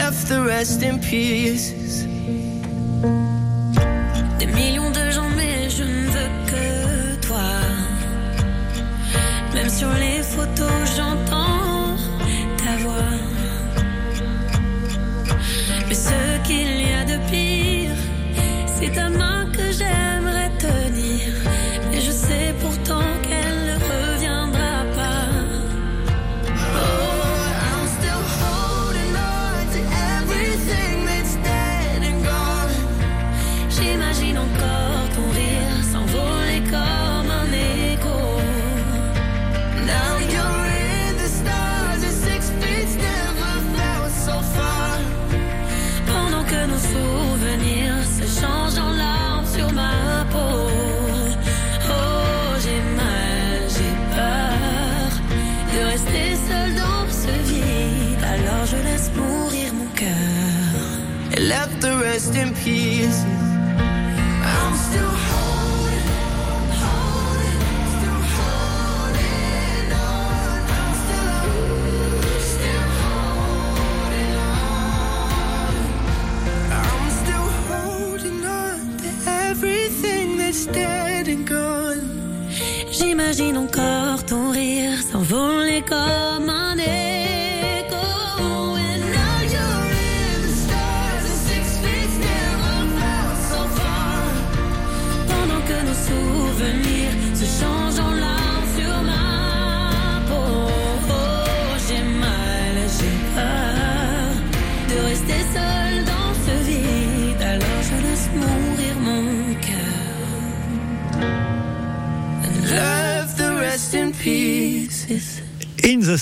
Left 0.00 0.28
the 0.28 0.42
rest 0.42 0.82
in 0.82 0.98
pieces. 0.98 1.79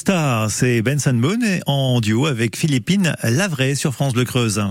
Star, 0.08 0.50
c'est 0.50 0.80
Benson 0.80 1.12
Boone 1.12 1.60
en 1.66 2.00
duo 2.00 2.24
avec 2.24 2.56
Philippine 2.56 3.14
Lavray 3.22 3.76
sur 3.76 3.92
France 3.92 4.14
Bleu 4.14 4.24
Creuse. 4.24 4.64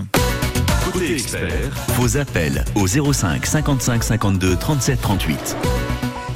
Côté 0.92 1.12
expert, 1.12 1.70
vos 1.96 2.16
appels 2.16 2.64
au 2.74 2.88
05 2.88 3.46
55 3.46 4.02
52 4.02 4.56
37 4.56 5.00
38. 5.00 5.56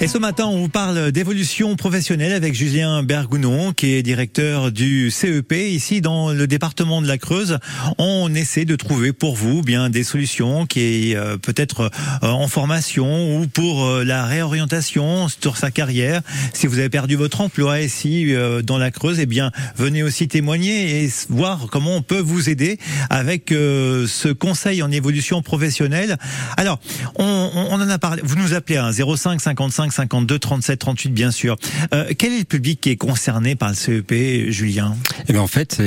Et 0.03 0.09
ce 0.09 0.19
matin, 0.19 0.47
on 0.47 0.59
vous 0.59 0.69
parle 0.69 1.13
d'évolution 1.13 1.77
professionnelle 1.77 2.33
avec 2.33 2.55
Julien 2.55 3.05
Bergounon, 3.05 3.73
qui 3.73 3.95
est 3.95 4.03
directeur 4.03 4.73
du 4.73 5.13
CEP 5.13 5.53
ici 5.53 6.01
dans 6.01 6.33
le 6.33 6.49
département 6.49 7.01
de 7.01 7.07
la 7.07 7.19
Creuse. 7.19 7.61
On 7.99 8.35
essaie 8.35 8.65
de 8.65 8.75
trouver 8.75 9.13
pour 9.13 9.37
vous 9.37 9.63
bien 9.63 9.91
des 9.91 10.03
solutions 10.03 10.67
qui 10.67 10.81
est 11.13 11.17
euh, 11.17 11.37
peut-être 11.37 11.89
euh, 12.25 12.27
en 12.31 12.49
formation 12.49 13.37
ou 13.39 13.47
pour 13.47 13.85
euh, 13.87 14.03
la 14.03 14.27
réorientation 14.27 15.29
sur 15.29 15.57
sa 15.57 15.71
carrière. 15.71 16.21
Si 16.53 16.67
vous 16.67 16.81
avez 16.81 16.89
perdu 16.89 17.15
votre 17.15 17.41
emploi 17.41 17.81
ici 17.81 18.35
dans 18.65 18.79
la 18.79 18.91
Creuse, 18.91 19.21
eh 19.21 19.27
bien 19.27 19.53
venez 19.77 20.03
aussi 20.03 20.27
témoigner 20.27 21.05
et 21.05 21.11
voir 21.29 21.69
comment 21.71 21.95
on 21.95 22.03
peut 22.03 22.19
vous 22.19 22.51
aider 22.51 22.81
avec 23.09 23.51
ce 23.51 24.33
conseil 24.33 24.83
en 24.83 24.91
évolution 24.91 25.43
professionnelle. 25.43 26.17
Alors, 26.57 26.81
on, 27.21 27.51
on- 27.55 27.73
en 27.73 27.89
a 27.89 27.99
parlé. 27.99 28.21
Vous 28.25 28.37
nous 28.37 28.53
appelez 28.53 28.79
à 28.79 28.91
05 28.93 29.41
55 29.41 29.92
52 29.93 30.39
37 30.39 30.79
38, 30.79 31.11
bien 31.11 31.31
sûr. 31.31 31.57
Euh, 31.95 32.11
quel 32.19 32.33
est 32.33 32.41
le 32.41 32.45
public 32.45 32.81
qui 32.81 32.91
est 32.91 32.97
concerné 32.97 33.55
par 33.55 33.69
le 33.69 33.75
CEP, 33.75 34.51
Julien? 34.51 34.97
Eh 35.29 35.33
bien 35.33 35.43
en 35.43 35.47
fait, 35.47 35.81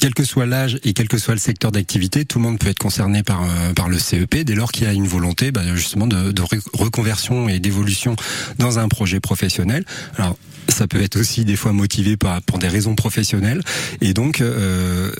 quel 0.00 0.14
que 0.14 0.24
soit 0.24 0.46
l'âge 0.46 0.78
et 0.84 0.92
quel 0.92 1.08
que 1.08 1.18
soit 1.18 1.34
le 1.34 1.40
secteur 1.40 1.72
d'activité, 1.72 2.24
tout 2.24 2.38
le 2.38 2.44
monde 2.44 2.58
peut 2.58 2.68
être 2.68 2.78
concerné 2.78 3.22
par 3.22 3.42
euh, 3.42 3.88
le 3.88 3.98
CEP 3.98 4.44
dès 4.44 4.54
lors 4.54 4.70
qu'il 4.72 4.84
y 4.84 4.86
a 4.86 4.92
une 4.92 5.06
volonté 5.06 5.50
bah, 5.50 5.62
justement 5.74 6.06
de, 6.06 6.42
reconversion 6.72 7.48
et 7.48 7.58
d'évolution 7.58 8.16
dans 8.58 8.78
un 8.78 8.88
projet 8.88 9.20
professionnel. 9.20 9.84
Alors 10.16 10.36
ça 10.68 10.86
peut 10.86 11.02
être 11.02 11.16
aussi 11.16 11.44
des 11.44 11.56
fois 11.56 11.72
motivé 11.72 12.16
par 12.16 12.40
pour 12.42 12.58
des 12.58 12.68
raisons 12.68 12.94
professionnelles 12.94 13.60
et 14.00 14.14
donc 14.14 14.40
euh, 14.40 15.10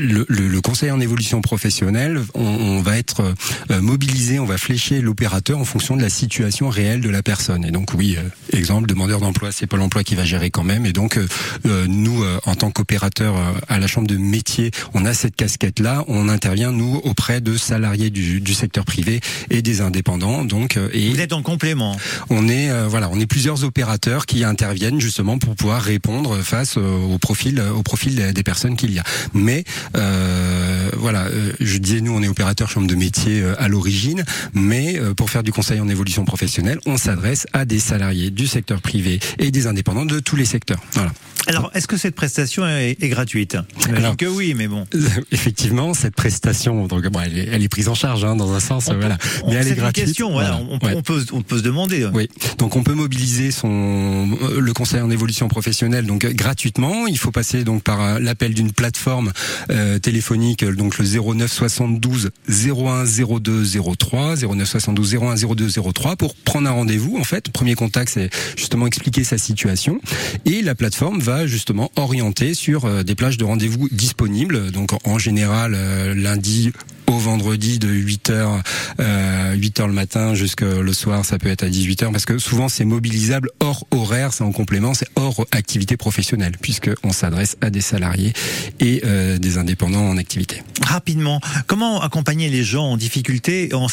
le, 0.00 0.60
conseil 0.60 0.90
en 0.90 1.00
évolution 1.00 1.42
professionnelle, 1.42 2.20
on, 2.34 2.42
on 2.42 2.80
va 2.80 2.96
être 2.96 3.34
mobilisé, 3.68 4.38
on 4.38 4.46
va 4.46 4.56
flécher 4.56 5.02
l'opérateur 5.02 5.58
en 5.58 5.64
fonction 5.64 5.96
de 5.96 6.02
la 6.02 6.08
situation 6.08 6.70
réelle 6.76 7.00
de 7.00 7.08
la 7.08 7.22
personne. 7.22 7.64
Et 7.64 7.70
donc 7.70 7.94
oui, 7.94 8.16
euh, 8.18 8.56
exemple 8.56 8.86
demandeur 8.86 9.20
d'emploi, 9.20 9.50
c'est 9.50 9.66
Pôle 9.66 9.80
Emploi 9.80 10.04
qui 10.04 10.14
va 10.14 10.24
gérer 10.24 10.50
quand 10.50 10.62
même. 10.62 10.84
Et 10.84 10.92
donc 10.92 11.16
euh, 11.16 11.26
euh, 11.66 11.86
nous, 11.88 12.22
en 12.44 12.54
tant 12.54 12.70
qu'opérateur 12.70 13.34
à 13.68 13.78
la 13.78 13.86
chambre 13.86 14.06
de 14.06 14.16
métier, 14.16 14.70
on 14.94 15.04
a 15.04 15.14
cette 15.14 15.36
casquette-là. 15.36 16.04
On 16.08 16.28
intervient 16.28 16.70
nous 16.70 17.00
auprès 17.04 17.40
de 17.40 17.56
salariés 17.56 18.10
du, 18.10 18.40
du 18.40 18.54
secteur 18.54 18.84
privé 18.84 19.20
et 19.50 19.62
des 19.62 19.80
indépendants. 19.80 20.44
Donc, 20.44 20.78
et 20.92 21.10
Vous 21.10 21.20
êtes 21.20 21.32
en 21.32 21.42
complément. 21.42 21.96
on 22.30 22.48
est 22.48 22.70
voilà, 22.86 23.08
on 23.10 23.18
est 23.18 23.26
plusieurs 23.26 23.64
opérateurs 23.64 24.26
qui 24.26 24.44
interviennent 24.44 25.00
justement 25.00 25.38
pour 25.38 25.56
pouvoir 25.56 25.82
répondre 25.82 26.36
face 26.42 26.76
au 26.76 27.18
profil 27.18 27.60
au 27.60 27.82
profil 27.82 28.32
des, 28.32 28.42
personnes 28.42 28.76
qu'il 28.76 28.92
y 28.92 28.98
a. 28.98 29.04
Mais 29.32 29.64
euh, 29.96 30.90
voilà, 30.96 31.28
je 31.60 31.78
disais 31.78 32.00
nous 32.00 32.12
on 32.12 32.22
est 32.22 32.28
opérateur 32.28 32.68
chambre 32.68 32.86
de 32.86 32.94
métier 32.94 33.42
à 33.58 33.68
l'origine, 33.68 34.24
mais 34.52 35.00
pour 35.16 35.30
faire 35.30 35.42
du 35.42 35.52
conseil 35.52 35.80
en 35.80 35.88
évolution 35.88 36.24
professionnelle, 36.24 36.65
on 36.86 36.96
s'adresse 36.96 37.46
à 37.52 37.64
des 37.64 37.78
salariés 37.80 38.30
du 38.30 38.46
secteur 38.46 38.80
privé 38.80 39.20
et 39.38 39.50
des 39.50 39.66
indépendants 39.66 40.04
de 40.06 40.18
tous 40.20 40.36
les 40.36 40.44
secteurs. 40.44 40.80
Voilà. 40.92 41.12
Alors, 41.48 41.70
est-ce 41.74 41.86
que 41.86 41.96
cette 41.96 42.16
prestation 42.16 42.66
est, 42.66 42.96
est 43.00 43.08
gratuite? 43.08 43.56
Alors- 43.94 44.16
que 44.16 44.26
oui, 44.26 44.54
mais 44.56 44.66
bon. 44.66 44.84
Effectivement, 45.30 45.94
cette 45.94 46.16
prestation, 46.16 46.86
donc 46.88 47.06
bon, 47.06 47.20
elle, 47.20 47.38
est, 47.38 47.48
elle 47.52 47.62
est 47.62 47.68
prise 47.68 47.88
en 47.88 47.94
charge 47.94 48.24
hein, 48.24 48.34
dans 48.34 48.52
un 48.52 48.58
sens, 48.58 48.86
voilà. 48.86 49.16
Mais 49.46 49.54
elle 49.54 49.68
est 49.68 49.74
gratuite. 49.76 50.06
question, 50.06 50.32
voilà. 50.32 50.58
On, 50.68 50.76
Ouais. 50.84 50.94
on 50.96 51.02
peut, 51.02 51.24
on 51.32 51.42
peut 51.42 51.58
se 51.58 51.62
demander. 51.62 52.08
Oui, 52.12 52.28
donc 52.58 52.74
on 52.76 52.82
peut 52.82 52.94
mobiliser 52.94 53.50
son 53.52 54.36
le 54.58 54.72
conseil 54.72 55.00
en 55.00 55.10
évolution 55.10 55.48
professionnelle 55.48 56.06
donc 56.06 56.26
gratuitement. 56.26 57.06
Il 57.06 57.18
faut 57.18 57.30
passer 57.30 57.64
donc 57.64 57.82
par 57.82 58.00
euh, 58.02 58.18
l'appel 58.18 58.52
d'une 58.54 58.72
plateforme 58.72 59.32
euh, 59.70 59.98
téléphonique, 59.98 60.62
euh, 60.64 60.74
donc 60.74 60.98
le 60.98 61.04
09 61.06 61.50
72 61.52 62.30
01 62.48 63.04
02 63.40 63.64
03 63.98 64.34
09 64.36 64.68
72 64.68 65.14
01 65.14 65.34
02 65.36 65.68
03 65.92 66.16
pour 66.16 66.34
prendre 66.46 66.66
un 66.68 66.72
rendez-vous. 66.72 67.18
En 67.18 67.24
fait, 67.24 67.50
premier 67.50 67.74
contact, 67.74 68.12
c'est 68.14 68.30
justement 68.56 68.86
expliquer 68.86 69.24
sa 69.24 69.36
situation 69.36 70.00
et 70.46 70.62
la 70.62 70.74
plateforme 70.74 71.20
va 71.20 71.46
justement 71.46 71.90
orienter 71.96 72.54
sur 72.54 72.86
euh, 72.86 73.02
des 73.02 73.14
plages 73.14 73.36
de 73.36 73.44
rendez-vous 73.44 73.88
disponibles. 73.90 74.70
Donc 74.70 74.92
en 75.06 75.18
général 75.18 75.74
euh, 75.74 76.14
lundi 76.14 76.72
au 77.06 77.18
vendredi 77.18 77.78
de 77.78 77.88
8h 77.88 78.62
euh, 79.00 79.54
8h 79.54 79.86
le 79.86 79.92
matin 79.92 80.34
jusqu'au 80.34 80.92
soir 80.92 81.24
ça 81.24 81.38
peut 81.38 81.48
être 81.48 81.62
à 81.62 81.68
18h 81.68 82.10
parce 82.10 82.24
que 82.24 82.38
souvent 82.38 82.68
c'est 82.68 82.84
mobilisable 82.84 83.50
hors 83.60 83.86
horaire 83.90 84.32
c'est 84.32 84.44
en 84.44 84.52
complément 84.52 84.94
c'est 84.94 85.08
hors 85.14 85.46
activité 85.52 85.96
professionnelle 85.96 86.56
puisque 86.60 86.90
on 87.04 87.10
s'adresse 87.10 87.56
à 87.60 87.70
des 87.70 87.80
salariés 87.80 88.32
et 88.80 89.02
euh, 89.04 89.38
des 89.38 89.58
indépendants 89.58 90.08
en 90.08 90.16
activité. 90.16 90.62
Rapidement, 90.82 91.40
comment 91.66 92.00
accompagner 92.00 92.48
les 92.48 92.64
gens 92.64 92.84
en 92.84 92.96
difficulté, 92.96 93.70
en 93.72 93.88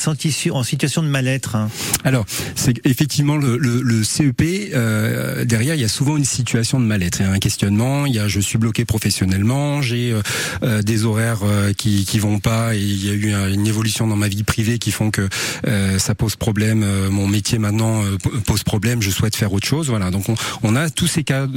situation 0.63 1.01
de 1.01 1.07
mal-être 1.07 1.55
hein? 1.55 1.69
Alors, 2.03 2.25
c'est 2.55 2.85
effectivement 2.85 3.37
le, 3.37 3.57
le, 3.57 3.81
le 3.81 4.03
CEP 4.03 4.41
euh, 4.73 5.45
derrière, 5.45 5.75
il 5.75 5.81
y 5.81 5.85
a 5.85 5.87
souvent 5.89 6.17
une 6.17 6.25
situation 6.25 6.79
de 6.79 6.85
mal-être, 6.85 7.19
il 7.19 7.25
y 7.25 7.29
a 7.29 7.31
un 7.31 7.39
questionnement, 7.39 8.05
il 8.05 8.13
y 8.15 8.19
a 8.19 8.27
je 8.27 8.39
suis 8.39 8.57
bloqué 8.57 8.85
professionnellement, 8.85 9.81
j'ai 9.81 10.11
euh, 10.11 10.21
euh, 10.63 10.81
des 10.81 11.05
horaires 11.05 11.41
euh, 11.43 11.73
qui 11.73 12.05
qui 12.05 12.19
vont 12.19 12.39
pas 12.39 12.75
et 12.75 12.79
il 12.79 13.05
y 13.05 13.09
a 13.09 13.13
eu 13.13 13.31
un- 13.33 13.49
une 13.51 13.67
évolution 13.67 14.07
dans 14.07 14.15
ma 14.15 14.27
vie 14.27 14.43
privée 14.43 14.79
qui 14.79 14.91
font 14.91 15.11
que 15.11 15.27
euh, 15.67 15.99
ça 15.99 16.15
pose 16.15 16.35
problème, 16.35 16.83
euh, 16.83 17.09
mon 17.09 17.27
métier 17.27 17.57
maintenant 17.59 18.01
pose 18.45 18.63
problème, 18.63 19.01
je 19.01 19.09
souhaite 19.09 19.35
faire 19.35 19.53
autre 19.53 19.67
chose, 19.67 19.89
voilà. 19.89 20.11
Donc 20.11 20.29
on, 20.29 20.35
on 20.63 20.75
a 20.75 20.89
tous 20.89 21.07
ces 21.07 21.23
cas 21.23 21.47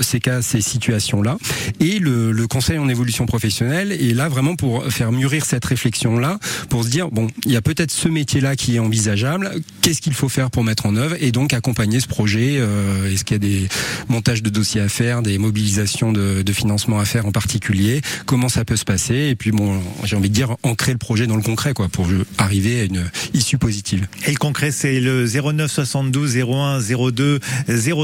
ces 0.00 0.20
cas 0.20 0.42
ces 0.42 0.60
situations 0.60 1.22
là 1.22 1.36
et 1.80 1.98
le, 1.98 2.32
le 2.32 2.46
conseil 2.46 2.78
en 2.78 2.88
évolution 2.88 3.26
professionnelle 3.26 3.92
est 3.92 4.14
là 4.14 4.28
vraiment 4.28 4.56
pour 4.56 4.84
faire 4.92 5.12
mûrir 5.12 5.44
cette 5.44 5.64
réflexion 5.64 6.18
là 6.18 6.38
pour 6.68 6.84
se 6.84 6.88
dire 6.88 7.10
bon 7.10 7.28
il 7.44 7.52
y 7.52 7.56
a 7.56 7.62
peut-être 7.62 7.90
ce 7.90 8.08
métier 8.08 8.40
là 8.40 8.56
qui 8.56 8.76
est 8.76 8.78
envisageable. 8.78 9.50
Qu'est-ce 9.82 10.00
qu'il 10.00 10.14
faut 10.14 10.28
faire 10.30 10.50
pour 10.50 10.64
mettre 10.64 10.86
en 10.86 10.96
œuvre 10.96 11.16
et 11.20 11.32
donc 11.32 11.52
accompagner 11.52 12.00
ce 12.00 12.08
projet 12.08 12.56
euh, 12.58 13.12
est-ce 13.12 13.24
qu'il 13.24 13.34
y 13.34 13.36
a 13.36 13.38
des 13.38 13.68
montages 14.08 14.42
de 14.42 14.50
dossiers 14.50 14.80
à 14.80 14.88
faire 14.88 15.22
des 15.22 15.38
mobilisations 15.38 16.12
de, 16.12 16.44
financement 16.52 16.98
à 16.98 17.04
faire 17.04 17.26
en 17.26 17.32
particulier 17.32 18.00
comment 18.26 18.48
ça 18.48 18.64
peut 18.64 18.76
se 18.76 18.84
passer 18.84 19.28
et 19.30 19.36
puis 19.36 19.52
bon 19.52 19.80
j'ai 20.02 20.16
envie 20.16 20.28
de 20.28 20.34
dire 20.34 20.56
ancrer 20.64 20.90
le 20.92 20.98
projet 20.98 21.28
dans 21.28 21.36
le 21.36 21.42
concret 21.42 21.74
quoi 21.74 21.88
pour 21.88 22.08
arriver 22.38 22.80
à 22.80 22.84
une 22.84 23.04
issue 23.34 23.58
positive 23.58 24.06
Et 24.26 24.32
le 24.32 24.36
concret, 24.36 24.70
c'est 24.70 25.00
le 25.00 25.26
09 25.26 25.70
72 25.70 26.36
01 26.36 26.80
02 26.80 27.40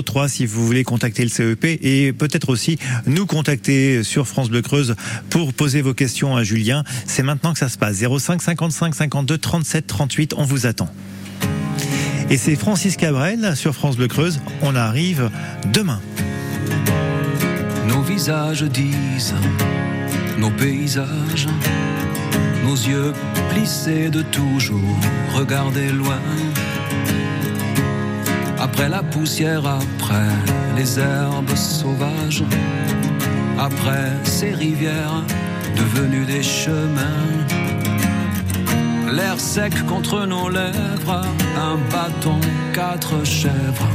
03 0.04 0.28
si 0.28 0.46
vous 0.46 0.64
voulez 0.64 0.84
contacter 0.84 1.22
le 1.22 1.28
CEP 1.28 1.64
et 1.64 2.12
peut-être 2.12 2.48
aussi 2.50 2.78
nous 3.06 3.26
contacter 3.26 4.02
sur 4.02 4.26
France 4.26 4.50
Bleu 4.50 4.62
Creuse 4.62 4.94
pour 5.30 5.52
poser 5.52 5.82
vos 5.82 5.94
questions 5.94 6.36
à 6.36 6.44
Julien. 6.44 6.84
C'est 7.06 7.22
maintenant 7.22 7.52
que 7.52 7.58
ça 7.58 7.68
se 7.68 7.78
passe. 7.78 7.96
05 7.96 8.42
55 8.42 8.94
52 8.94 9.38
37 9.38 9.86
38. 9.86 10.34
On 10.36 10.44
vous 10.44 10.66
attend. 10.66 10.88
Et 12.28 12.36
c'est 12.38 12.56
Francis 12.56 12.96
Cabrel 12.96 13.54
sur 13.54 13.74
France 13.74 13.96
Bleu 13.96 14.08
Creuse. 14.08 14.40
On 14.62 14.74
arrive 14.74 15.30
demain. 15.72 16.00
Nos 17.88 18.02
visages 18.02 18.64
disent, 18.64 19.34
nos 20.38 20.50
paysages, 20.50 21.46
nos 22.64 22.74
yeux 22.74 23.12
plissés 23.50 24.08
de 24.08 24.22
toujours 24.22 24.98
regarder 25.34 25.92
loin. 25.92 26.20
Après 28.58 28.88
la 28.88 29.04
poussière, 29.04 29.64
après 29.64 30.34
les 30.76 30.98
herbes 30.98 31.54
sauvages, 31.54 32.42
après 33.56 34.10
ces 34.24 34.50
rivières 34.50 35.22
devenues 35.76 36.26
des 36.26 36.42
chemins. 36.42 37.45
L'air 39.12 39.38
sec 39.38 39.72
contre 39.86 40.26
nos 40.26 40.48
lèvres, 40.48 41.22
un 41.56 41.76
bâton, 41.92 42.40
quatre 42.72 43.24
chèvres, 43.24 43.88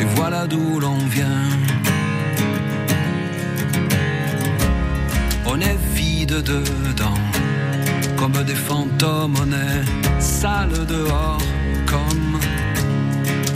et 0.00 0.04
voilà 0.16 0.46
d'où 0.46 0.80
l'on 0.80 0.96
vient. 0.96 1.44
On 5.46 5.60
est 5.60 5.78
vide 5.94 6.42
dedans, 6.42 7.20
comme 8.16 8.42
des 8.44 8.54
fantômes, 8.54 9.34
on 9.42 9.52
est 9.52 10.20
sale 10.20 10.86
dehors, 10.86 11.42
comme 11.86 12.40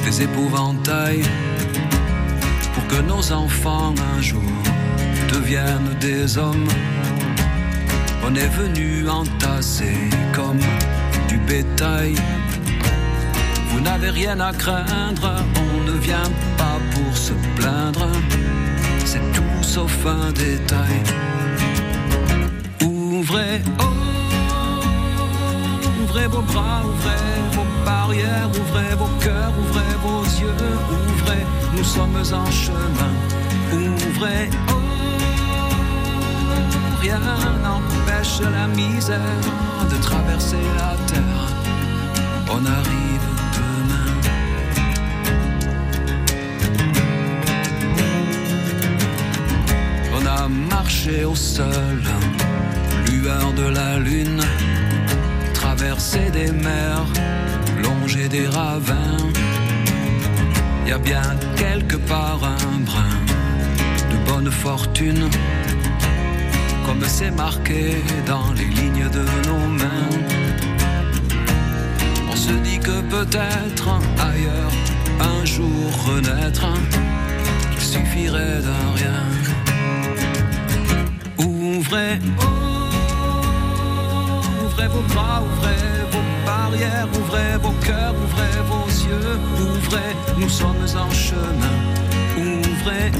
des 0.05 0.23
épouvantails, 0.23 1.25
pour 2.75 2.87
que 2.89 3.01
nos 3.03 3.33
enfants 3.33 3.95
un 4.17 4.21
jour 4.21 4.53
deviennent 5.33 5.97
des 6.01 6.37
hommes. 6.37 6.69
On 8.25 8.35
est 8.35 8.49
venu 8.49 9.09
entasser 9.09 9.97
comme 10.33 10.61
du 11.29 11.39
bétail. 11.39 12.15
Vous 13.71 13.81
n'avez 13.81 14.11
rien 14.11 14.39
à 14.39 14.53
craindre, 14.53 15.35
on 15.57 15.91
ne 15.91 15.99
vient 15.99 16.31
pas 16.57 16.79
pour 16.95 17.17
se 17.17 17.33
plaindre. 17.57 18.07
C'est 19.05 19.33
tout 19.33 19.63
sauf 19.63 20.07
un 20.07 20.31
détail. 20.33 21.03
Ouvrez, 22.85 23.61
oh, 23.81 23.85
ouvrez 26.03 26.27
vos 26.29 26.43
bras, 26.43 26.83
ouvrez 26.85 27.41
vos 27.53 27.85
barrières, 27.85 28.51
ouvrez 28.51 28.95
vos 28.97 29.25
cœurs, 29.25 29.53
ouvrez 29.59 29.95
vos 30.05 30.25
yeux, 30.41 30.55
ouvrez, 30.91 31.45
nous 31.77 31.85
sommes 31.85 32.23
en 32.33 32.51
chemin. 32.51 33.13
Ouvrez, 33.73 34.51
oh, 34.69 34.83
rien 37.03 37.19
n'empêche 37.63 38.41
la 38.41 38.67
misère 38.69 39.41
de 39.91 39.97
traverser 39.97 40.65
la 40.79 40.93
terre. 41.11 41.49
On 42.49 42.65
arrive 42.79 43.29
demain. 43.59 44.11
On 50.17 50.27
a 50.27 50.49
marché 50.49 51.25
au 51.25 51.35
sol, 51.35 52.03
lueur 53.11 53.53
de 53.53 53.67
la 53.79 53.99
lune, 53.99 54.45
traversé 55.55 56.31
des 56.31 56.53
mers, 56.53 57.07
longé 57.83 58.29
des 58.29 58.47
ravins. 58.47 59.17
Y 60.87 60.93
a 60.93 60.99
bien 60.99 61.23
quelque 61.57 61.97
part 61.97 62.41
un 62.45 62.81
brin 62.81 63.17
de 64.11 64.31
bonne 64.31 64.51
fortune, 64.51 65.29
comme 66.87 67.03
c'est 67.07 67.31
marqué 67.31 68.03
dans 68.27 68.53
les 68.53 68.65
lignes 68.65 69.09
de 69.11 69.25
nos 69.49 69.67
mains. 69.81 70.09
On 72.31 72.37
se 72.37 72.53
dit 72.53 72.79
que 72.79 73.01
peut-être 73.03 73.89
ailleurs, 74.19 74.73
un 75.21 75.45
jour 75.45 75.85
renaître, 76.07 76.67
il 77.75 77.81
suffirait 77.81 78.61
d'un 78.67 78.87
rien. 78.97 79.23
Ouvrez, 81.39 82.19
ouvrez 84.65 84.89
vos 84.89 85.03
bras, 85.15 85.43
ouvrez 85.43 85.85
vos 86.13 86.47
barrières, 86.47 87.09
ouvrez 87.15 87.57
vos 87.63 87.77
cœurs, 87.87 88.15
ouvrez 88.25 88.57
vos 88.69 88.89
yeux, 89.09 89.39
ouvrez, 89.61 90.13
nous 90.39 90.49
sommes 90.49 90.87
en 90.97 91.11
chemin. 91.11 91.77
Ouvrez, 92.37 93.11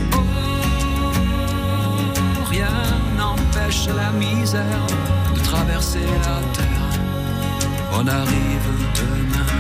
la 3.97 4.11
misère 4.13 4.87
de 5.35 5.41
traverser 5.41 6.01
la 6.01 6.41
terre. 6.53 7.01
On 7.93 8.07
arrive 8.07 8.69
demain. 8.97 9.53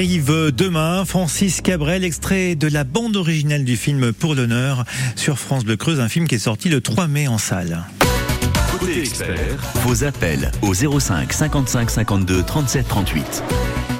Arrive 0.00 0.50
demain. 0.56 1.04
Francis 1.04 1.60
Cabrel, 1.60 2.04
extrait 2.04 2.54
de 2.54 2.68
la 2.68 2.84
bande 2.84 3.16
originale 3.16 3.64
du 3.64 3.76
film 3.76 4.14
Pour 4.14 4.34
l'honneur 4.34 4.86
sur 5.14 5.38
France 5.38 5.62
Bleu 5.62 5.76
Creuse, 5.76 6.00
un 6.00 6.08
film 6.08 6.26
qui 6.26 6.36
est 6.36 6.38
sorti 6.38 6.70
le 6.70 6.80
3 6.80 7.06
mai 7.06 7.28
en 7.28 7.36
salle. 7.36 7.84
Côté 8.70 9.00
expert, 9.00 9.58
vos 9.84 10.02
appels 10.04 10.52
au 10.62 10.72
05 10.72 11.30
55 11.34 11.90
52 11.90 12.42
37 12.42 12.88
38. 12.88 13.42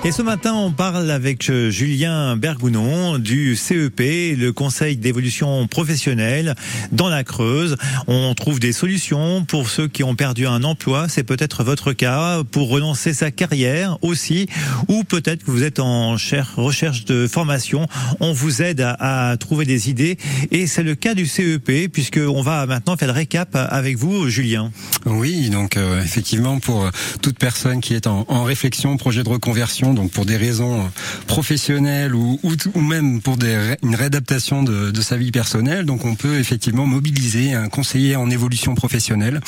Et 0.02 0.12
ce 0.12 0.22
matin, 0.22 0.54
on 0.54 0.72
parle 0.72 1.10
avec 1.10 1.50
euh, 1.50 1.70
Julien 1.70 2.34
Bergounon 2.34 3.18
du 3.18 3.54
CEP, 3.54 4.00
le 4.00 4.50
Conseil 4.50 4.96
d'évolution 4.96 5.66
professionnelle 5.66 6.54
dans 6.90 7.10
la 7.10 7.22
Creuse. 7.22 7.76
On 8.06 8.32
trouve 8.34 8.60
des 8.60 8.72
solutions 8.72 9.44
pour 9.44 9.68
ceux 9.68 9.88
qui 9.88 10.02
ont 10.02 10.14
perdu 10.14 10.46
un 10.46 10.64
emploi. 10.64 11.06
C'est 11.10 11.22
peut-être 11.22 11.64
votre 11.64 11.92
cas 11.92 12.42
pour 12.50 12.70
relancer 12.70 13.12
sa 13.12 13.30
carrière 13.30 13.98
aussi, 14.00 14.46
ou 14.88 15.04
peut-être 15.04 15.44
que 15.44 15.50
vous 15.50 15.64
êtes 15.64 15.80
en 15.80 16.16
cher- 16.16 16.54
recherche 16.56 17.04
de 17.04 17.26
formation. 17.26 17.86
On 18.20 18.32
vous 18.32 18.62
aide 18.62 18.80
à, 18.80 19.28
à 19.32 19.36
trouver 19.36 19.66
des 19.66 19.90
idées. 19.90 20.16
Et 20.50 20.66
c'est 20.66 20.82
le 20.82 20.94
cas 20.94 21.12
du 21.12 21.26
CEP, 21.26 21.92
puisque 21.92 22.16
on 22.26 22.40
va 22.40 22.64
maintenant 22.64 22.96
faire 22.96 23.08
le 23.08 23.14
récap 23.14 23.50
avec 23.54 23.98
vous, 23.98 24.30
Julien. 24.30 24.72
Oui, 25.04 25.50
donc 25.50 25.76
euh, 25.76 26.02
effectivement 26.02 26.58
pour 26.58 26.86
euh, 26.86 26.90
toute 27.20 27.38
personne 27.38 27.82
qui 27.82 27.92
est 27.92 28.06
en, 28.06 28.24
en 28.28 28.44
réflexion, 28.44 28.96
projet 28.96 29.22
de 29.22 29.28
reconversion, 29.28 29.89
donc 29.94 30.10
pour 30.10 30.26
des 30.26 30.36
raisons 30.36 30.80
euh, 30.80 30.84
professionnelles 31.26 32.14
ou, 32.14 32.38
même 32.76 33.20
pour 33.20 33.36
une 33.82 33.94
réadaptation 33.94 34.62
de, 34.62 35.00
sa 35.00 35.16
vie 35.16 35.32
personnelle, 35.32 35.86
donc 35.86 36.04
on 36.04 36.14
peut 36.14 36.38
effectivement 36.38 36.86
mobiliser 36.86 37.54
un 37.54 37.68
conseiller 37.68 38.16
en 38.16 38.28
évolution 38.30 38.74
professionnelle, 38.74 39.40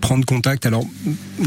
prendre 0.00 0.24
contact. 0.24 0.66
Alors, 0.66 0.84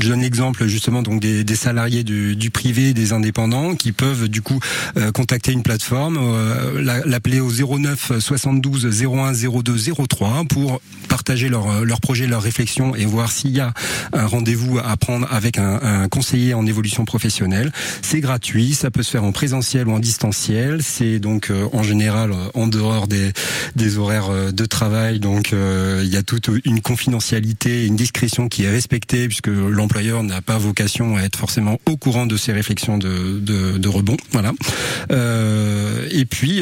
je 0.01 0.09
donne 0.09 0.21
l'exemple 0.21 0.67
justement 0.67 1.01
donc 1.01 1.21
des, 1.21 1.55
salariés 1.55 2.03
du, 2.03 2.49
privé, 2.51 2.93
des 2.93 3.13
indépendants 3.13 3.75
qui 3.75 3.91
peuvent 3.91 4.27
du 4.27 4.41
coup 4.41 4.59
euh, 4.97 5.11
contacter 5.11 5.51
une 5.53 5.63
plateforme, 5.63 6.17
euh, 6.19 6.81
la- 6.81 7.05
l'appeler 7.05 7.39
au 7.39 7.51
09 7.51 8.19
72 8.19 8.85
01 9.03 9.33
02 9.33 9.77
03 10.07 10.43
pour 10.49 10.81
partager 11.07 11.47
leur, 11.47 12.01
projet, 12.01 12.27
leur 12.27 12.41
réflexion 12.41 12.95
et 12.95 13.05
voir 13.05 13.31
s'il 13.31 13.51
y 13.51 13.59
a 13.59 13.73
un 14.11 14.25
rendez-vous 14.25 14.79
à 14.79 14.97
prendre 14.97 15.27
avec 15.31 15.57
un 15.57 16.07
conseiller 16.09 16.53
en 16.53 16.65
évolution 16.65 17.05
professionnelle. 17.05 17.71
C'est 18.01 18.19
gratuit, 18.19 18.42
ça 18.73 18.91
peut 18.91 19.03
se 19.03 19.11
faire 19.11 19.23
en 19.23 19.31
présentiel 19.31 19.87
ou 19.87 19.91
en 19.91 19.99
distanciel. 19.99 20.81
C'est 20.83 21.19
donc 21.19 21.49
euh, 21.49 21.67
en 21.71 21.81
général 21.81 22.31
euh, 22.31 22.49
en 22.53 22.67
dehors 22.67 23.07
des, 23.07 23.31
des 23.75 23.97
horaires 23.97 24.29
euh, 24.29 24.51
de 24.51 24.65
travail. 24.65 25.19
Donc 25.19 25.53
il 25.53 26.09
y 26.09 26.17
a 26.17 26.23
toute 26.23 26.49
une 26.65 26.81
confidentialité, 26.81 27.85
une 27.85 27.95
discrétion 27.95 28.49
qui 28.49 28.63
est 28.63 28.69
respectée 28.69 29.27
puisque 29.27 29.47
l'employeur 29.47 30.23
n'a 30.23 30.41
pas 30.41 30.57
vocation 30.57 31.15
à 31.15 31.21
être 31.21 31.37
forcément 31.37 31.79
au 31.85 31.97
courant 31.97 32.25
de 32.25 32.37
ces 32.37 32.51
réflexions 32.51 32.97
de, 32.97 33.39
de, 33.39 33.77
de 33.77 33.87
rebond. 33.87 34.17
Voilà. 34.31 34.51
Et 36.11 36.25
puis 36.25 36.61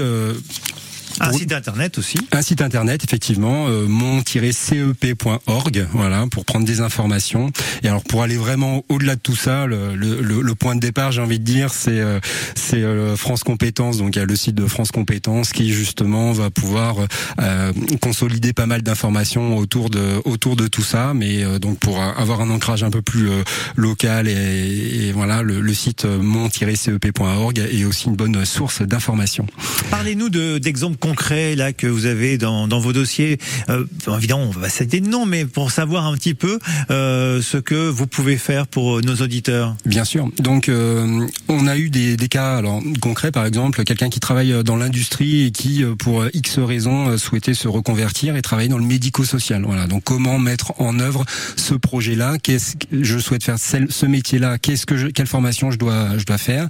Un 1.19 1.32
site 1.34 1.52
internet 1.54 1.97
aussi. 1.97 2.17
un 2.32 2.41
site 2.41 2.62
internet, 2.62 3.04
effectivement, 3.04 3.67
euh, 3.67 3.86
mon-cep.org, 3.88 5.88
voilà, 5.93 6.26
pour 6.32 6.45
prendre 6.45 6.65
des 6.65 6.82
informations. 6.82 7.52
Et 7.84 7.88
alors, 7.88 8.04
pour 8.04 8.24
aller 8.24 8.38
vraiment 8.38 8.84
au-delà 8.89 9.15
de 9.15 9.21
tout 9.21 9.36
ça, 9.36 9.65
le, 9.65 9.95
le, 9.95 10.21
le- 10.21 10.41
le 10.41 10.56
point 10.56 10.76
de 10.76 10.80
départ, 10.80 11.12
j'ai 11.12 11.21
envie 11.21 11.39
de 11.39 11.43
dire, 11.43 11.74
c'est 11.74 12.00
euh, 12.00 12.19
c'est 12.56 12.82
euh, 12.84 13.15
France 13.15 13.43
Compétences. 13.43 13.97
Donc, 13.97 14.15
il 14.15 14.19
y 14.19 14.21
a 14.21 14.26
le 14.26 14.36
site 14.36 14.56
de 14.56 14.65
France 14.65 14.91
Compétences 14.91 15.52
qui 15.52 15.71
justement 15.74 16.32
va 16.32 16.50
pouvoir 16.50 16.95
euh, 17.39 17.74
consolider 18.02 18.54
pas 18.54 18.65
mal 18.65 18.82
d'informations 18.82 19.58
autour 19.58 19.89
de 19.89 20.21
autour 20.26 20.56
de 20.56 20.67
tout 20.67 20.84
ça. 20.84 21.13
Mais 21.13 21.43
donc, 21.60 21.80
pour 21.80 22.02
avoir 22.02 22.41
un 22.41 22.50
ancrage 22.50 22.84
un 22.84 22.89
peu 22.91 23.02
plus 23.02 23.30
local 23.76 24.28
et, 24.28 25.08
et 25.08 25.12
voilà, 25.12 25.41
le, 25.43 25.62
le 25.62 25.74
site 25.74 26.06
mon-cep.org 26.06 27.60
est 27.60 27.86
aussi 27.86 28.08
une 28.08 28.15
bonne 28.15 28.43
source 28.45 28.82
d'informations. 28.82 29.45
Parlez-nous 29.89 30.30
de- 30.30 30.58
d'exemples 30.58 30.97
concrets 31.12 31.56
là 31.56 31.74
que 31.74 31.88
vous 31.88 32.06
avez 32.06 32.38
dans, 32.38 32.67
vos 32.67 32.93
dossiers. 32.93 33.38
Euh, 33.69 33.86
évidemment, 34.17 34.43
on 34.43 34.60
va 34.60 34.69
citer 34.69 35.02
de 35.02 35.10
noms, 35.10 35.26
mais 35.26 35.43
pour 35.45 35.71
savoir 35.71 36.06
un 36.06 36.15
petit 36.15 36.34
peu 36.34 36.58
euh, 36.89 37.41
ce 37.41 37.58
que 37.58 37.89
vous 37.89 38.08
pouvez 38.08 38.38
faire 38.38 38.65
pour 38.65 39.02
nos 39.02 39.15
auditeurs. 39.15 39.76
Bien 39.86 40.06
sûr. 40.06 40.30
Donc, 40.39 40.69
euh, 40.69 41.28
on 41.50 41.67
a 41.67 41.78
eu 41.78 41.89
des, 41.89 42.15
cas 42.30 42.56
alors 42.56 42.82
concrets, 43.02 43.32
par 43.32 43.45
exemple, 43.45 43.84
quelqu'un 43.84 44.10
qui 44.10 44.21
travaille 44.21 44.63
dans 44.63 44.78
l'industrie 44.78 45.47
et 45.47 45.52
qui, 45.52 45.84
euh, 45.84 45.95
pour 45.95 46.24
X 46.34 46.60
raisons, 46.60 47.10
euh, 47.10 47.17
souhaitait 47.17 47.56
se 47.56 47.67
reconvertir 47.67 48.38
et 48.38 48.41
travailler 48.41 48.69
dans 48.69 48.78
le 48.78 48.86
médico-social. 48.86 49.63
Voilà. 49.65 49.88
Donc, 49.88 50.06
comment 50.06 50.39
mettre 50.39 50.80
en 50.80 50.97
œuvre 51.00 51.26
ce 51.58 51.74
projet-là? 51.74 52.38
Qu'est-ce 52.41 52.78
que 52.78 53.04
je 53.04 53.19
souhaite 53.19 53.43
faire 53.43 53.58
ce 53.60 54.06
métier-là? 54.06 54.58
Qu'est-ce 54.60 54.86
que 54.86 55.10
quelle 55.10 55.28
formation 55.28 55.71
je 55.71 55.78
dois 55.78 56.17
je 56.17 56.26
dois 56.26 56.38
faire? 56.38 56.69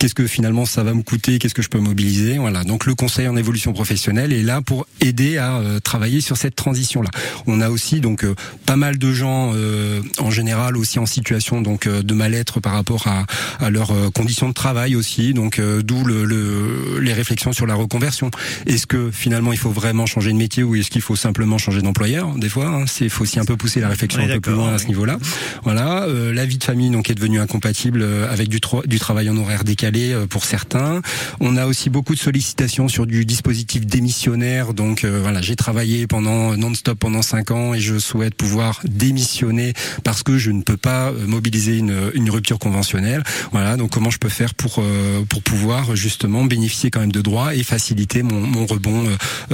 Qu'est-ce 0.00 0.14
que 0.14 0.26
finalement 0.26 0.66
ça 0.66 0.82
va 0.82 0.92
me 0.92 1.02
coûter? 1.02 1.38
Qu'est-ce 1.38 1.54
que 1.54 1.62
je 1.62 1.68
peux 1.68 1.78
mobiliser? 1.78 2.38
Voilà. 2.38 2.64
Donc, 2.64 2.86
le 2.86 2.96
conseil 2.96 3.28
en 3.28 3.36
évolution 3.36 3.65
professionnelle 3.72 4.32
est 4.32 4.42
là 4.42 4.60
pour 4.62 4.86
aider 5.00 5.38
à 5.38 5.56
euh, 5.56 5.80
travailler 5.80 6.20
sur 6.20 6.36
cette 6.36 6.56
transition-là. 6.56 7.10
On 7.46 7.60
a 7.60 7.70
aussi 7.70 8.00
donc 8.00 8.24
euh, 8.24 8.34
pas 8.66 8.76
mal 8.76 8.98
de 8.98 9.12
gens 9.12 9.52
euh, 9.54 10.00
en 10.18 10.30
général 10.30 10.76
aussi 10.76 10.98
en 10.98 11.06
situation 11.06 11.60
donc 11.62 11.86
euh, 11.86 12.02
de 12.02 12.14
mal-être 12.14 12.60
par 12.60 12.72
rapport 12.72 13.06
à, 13.06 13.24
à 13.58 13.70
leurs 13.70 13.90
euh, 13.92 14.10
conditions 14.10 14.48
de 14.48 14.54
travail 14.54 14.96
aussi. 14.96 15.34
Donc 15.34 15.58
euh, 15.58 15.82
d'où 15.82 16.04
le, 16.04 16.24
le- 16.24 16.98
les 17.00 17.12
réflexions 17.12 17.52
sur 17.52 17.66
la 17.66 17.74
reconversion. 17.74 18.30
Est-ce 18.66 18.86
que 18.86 19.10
finalement 19.10 19.52
il 19.52 19.58
faut 19.58 19.70
vraiment 19.70 20.06
changer 20.06 20.32
de 20.32 20.36
métier 20.38 20.62
ou 20.62 20.74
est-ce 20.76 20.90
qu'il 20.90 21.02
faut 21.02 21.16
simplement 21.16 21.58
changer 21.58 21.82
d'employeur 21.82 22.34
Des 22.36 22.48
fois, 22.48 22.66
hein, 22.66 22.84
c'est 22.86 23.08
faut 23.08 23.22
aussi 23.24 23.38
un 23.40 23.44
peu 23.44 23.56
pousser 23.56 23.80
la 23.80 23.88
réflexion 23.88 24.20
On 24.20 24.24
un 24.24 24.34
peu 24.34 24.40
plus 24.40 24.52
loin 24.52 24.74
à 24.74 24.78
ce 24.78 24.86
niveau-là. 24.86 25.18
Voilà, 25.64 26.04
euh, 26.04 26.32
la 26.32 26.44
vie 26.46 26.58
de 26.58 26.64
famille 26.64 26.90
donc 26.90 27.10
est 27.10 27.14
devenue 27.14 27.38
incompatible 27.40 28.04
avec 28.30 28.48
du, 28.48 28.60
du 28.86 28.98
travail 28.98 29.30
en 29.30 29.36
horaire 29.36 29.64
décalé 29.64 30.12
euh, 30.12 30.26
pour 30.26 30.44
certains. 30.44 31.00
On 31.40 31.56
a 31.56 31.66
aussi 31.66 31.90
beaucoup 31.90 32.14
de 32.14 32.20
sollicitations 32.20 32.88
sur 32.88 33.06
du 33.06 33.24
dispositif 33.24 33.55
démissionnaire. 33.64 34.74
Donc 34.74 35.04
euh, 35.04 35.20
voilà, 35.20 35.40
j'ai 35.42 35.56
travaillé 35.56 36.06
pendant 36.06 36.56
non-stop 36.56 36.98
pendant 36.98 37.22
cinq 37.22 37.50
ans 37.50 37.74
et 37.74 37.80
je 37.80 37.98
souhaite 37.98 38.34
pouvoir 38.34 38.80
démissionner 38.84 39.74
parce 40.04 40.22
que 40.22 40.38
je 40.38 40.50
ne 40.50 40.62
peux 40.62 40.76
pas 40.76 41.10
euh, 41.10 41.26
mobiliser 41.26 41.78
une, 41.78 42.10
une 42.14 42.30
rupture 42.30 42.58
conventionnelle. 42.58 43.22
Voilà, 43.52 43.76
donc 43.76 43.90
comment 43.90 44.10
je 44.10 44.18
peux 44.18 44.28
faire 44.28 44.54
pour 44.54 44.76
euh, 44.78 45.24
pour 45.28 45.42
pouvoir 45.42 45.96
justement 45.96 46.44
bénéficier 46.44 46.90
quand 46.90 47.00
même 47.00 47.12
de 47.12 47.20
droits 47.20 47.54
et 47.54 47.62
faciliter 47.62 48.22
mon, 48.22 48.66
rebond 48.66 49.04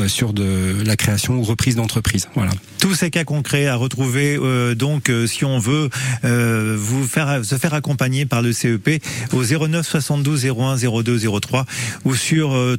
sur 0.06 0.32
de 0.32 0.82
la 0.86 0.96
création 0.96 1.34
ou 1.34 1.42
reprise 1.42 1.76
d'entreprise. 1.76 2.28
Voilà. 2.34 2.52
Tous 2.78 2.94
ces 2.94 3.10
cas 3.10 3.24
concrets 3.24 3.66
à 3.66 3.76
retrouver, 3.76 4.38
donc, 4.74 5.12
si 5.26 5.44
on 5.44 5.58
veut 5.58 5.90
vous 6.22 7.06
faire 7.06 7.44
se 7.44 7.56
faire 7.56 7.74
accompagner 7.74 8.24
par 8.24 8.40
le 8.40 8.52
CEP 8.52 9.02
au 9.32 9.44
09 9.44 9.86
72 9.86 10.46
01 10.46 10.76
02 10.76 11.40
03 11.40 11.66
ou 12.04 12.14
sur 12.14 12.52
euh, 12.52 12.76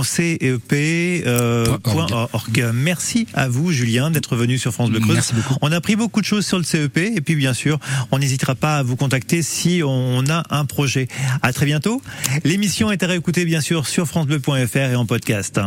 www.moncep.org. 0.00 2.70
Merci 2.74 3.26
à 3.34 3.48
vous, 3.48 3.72
Julien, 3.72 4.10
d'être 4.10 4.36
venu 4.36 4.58
sur 4.58 4.72
France 4.72 4.90
Bleu 4.90 5.00
Creuse. 5.00 5.14
Merci 5.14 5.34
beaucoup. 5.34 5.54
On 5.62 5.72
a 5.72 5.76
appris 5.76 5.96
beaucoup 5.96 6.20
de 6.20 6.26
choses 6.26 6.46
sur 6.46 6.58
le 6.58 6.64
CEP 6.64 6.98
et 6.98 7.20
puis, 7.20 7.36
bien 7.36 7.54
sûr, 7.54 7.78
on 8.10 8.18
n'hésitera 8.18 8.54
pas 8.54 8.78
à 8.78 8.82
vous 8.82 8.96
contacter 8.96 9.42
si 9.42 9.82
on 9.84 10.24
a 10.28 10.42
un 10.50 10.64
projet. 10.64 11.08
À 11.42 11.52
très 11.52 11.66
bientôt. 11.66 12.02
L'émission 12.44 12.90
est 12.90 13.02
à 13.02 13.06
réécouter, 13.06 13.44
bien 13.44 13.60
sûr, 13.60 13.86
sur 13.86 14.06
FranceBleu.fr 14.06 14.76
et 14.76 14.96
en 14.96 15.06
podcast. 15.06 15.60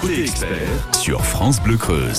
Côté 0.00 0.22
expert 0.22 0.58
sur 1.00 1.24
France 1.24 1.62
Bleu 1.62 1.76
Creuse. 1.76 2.12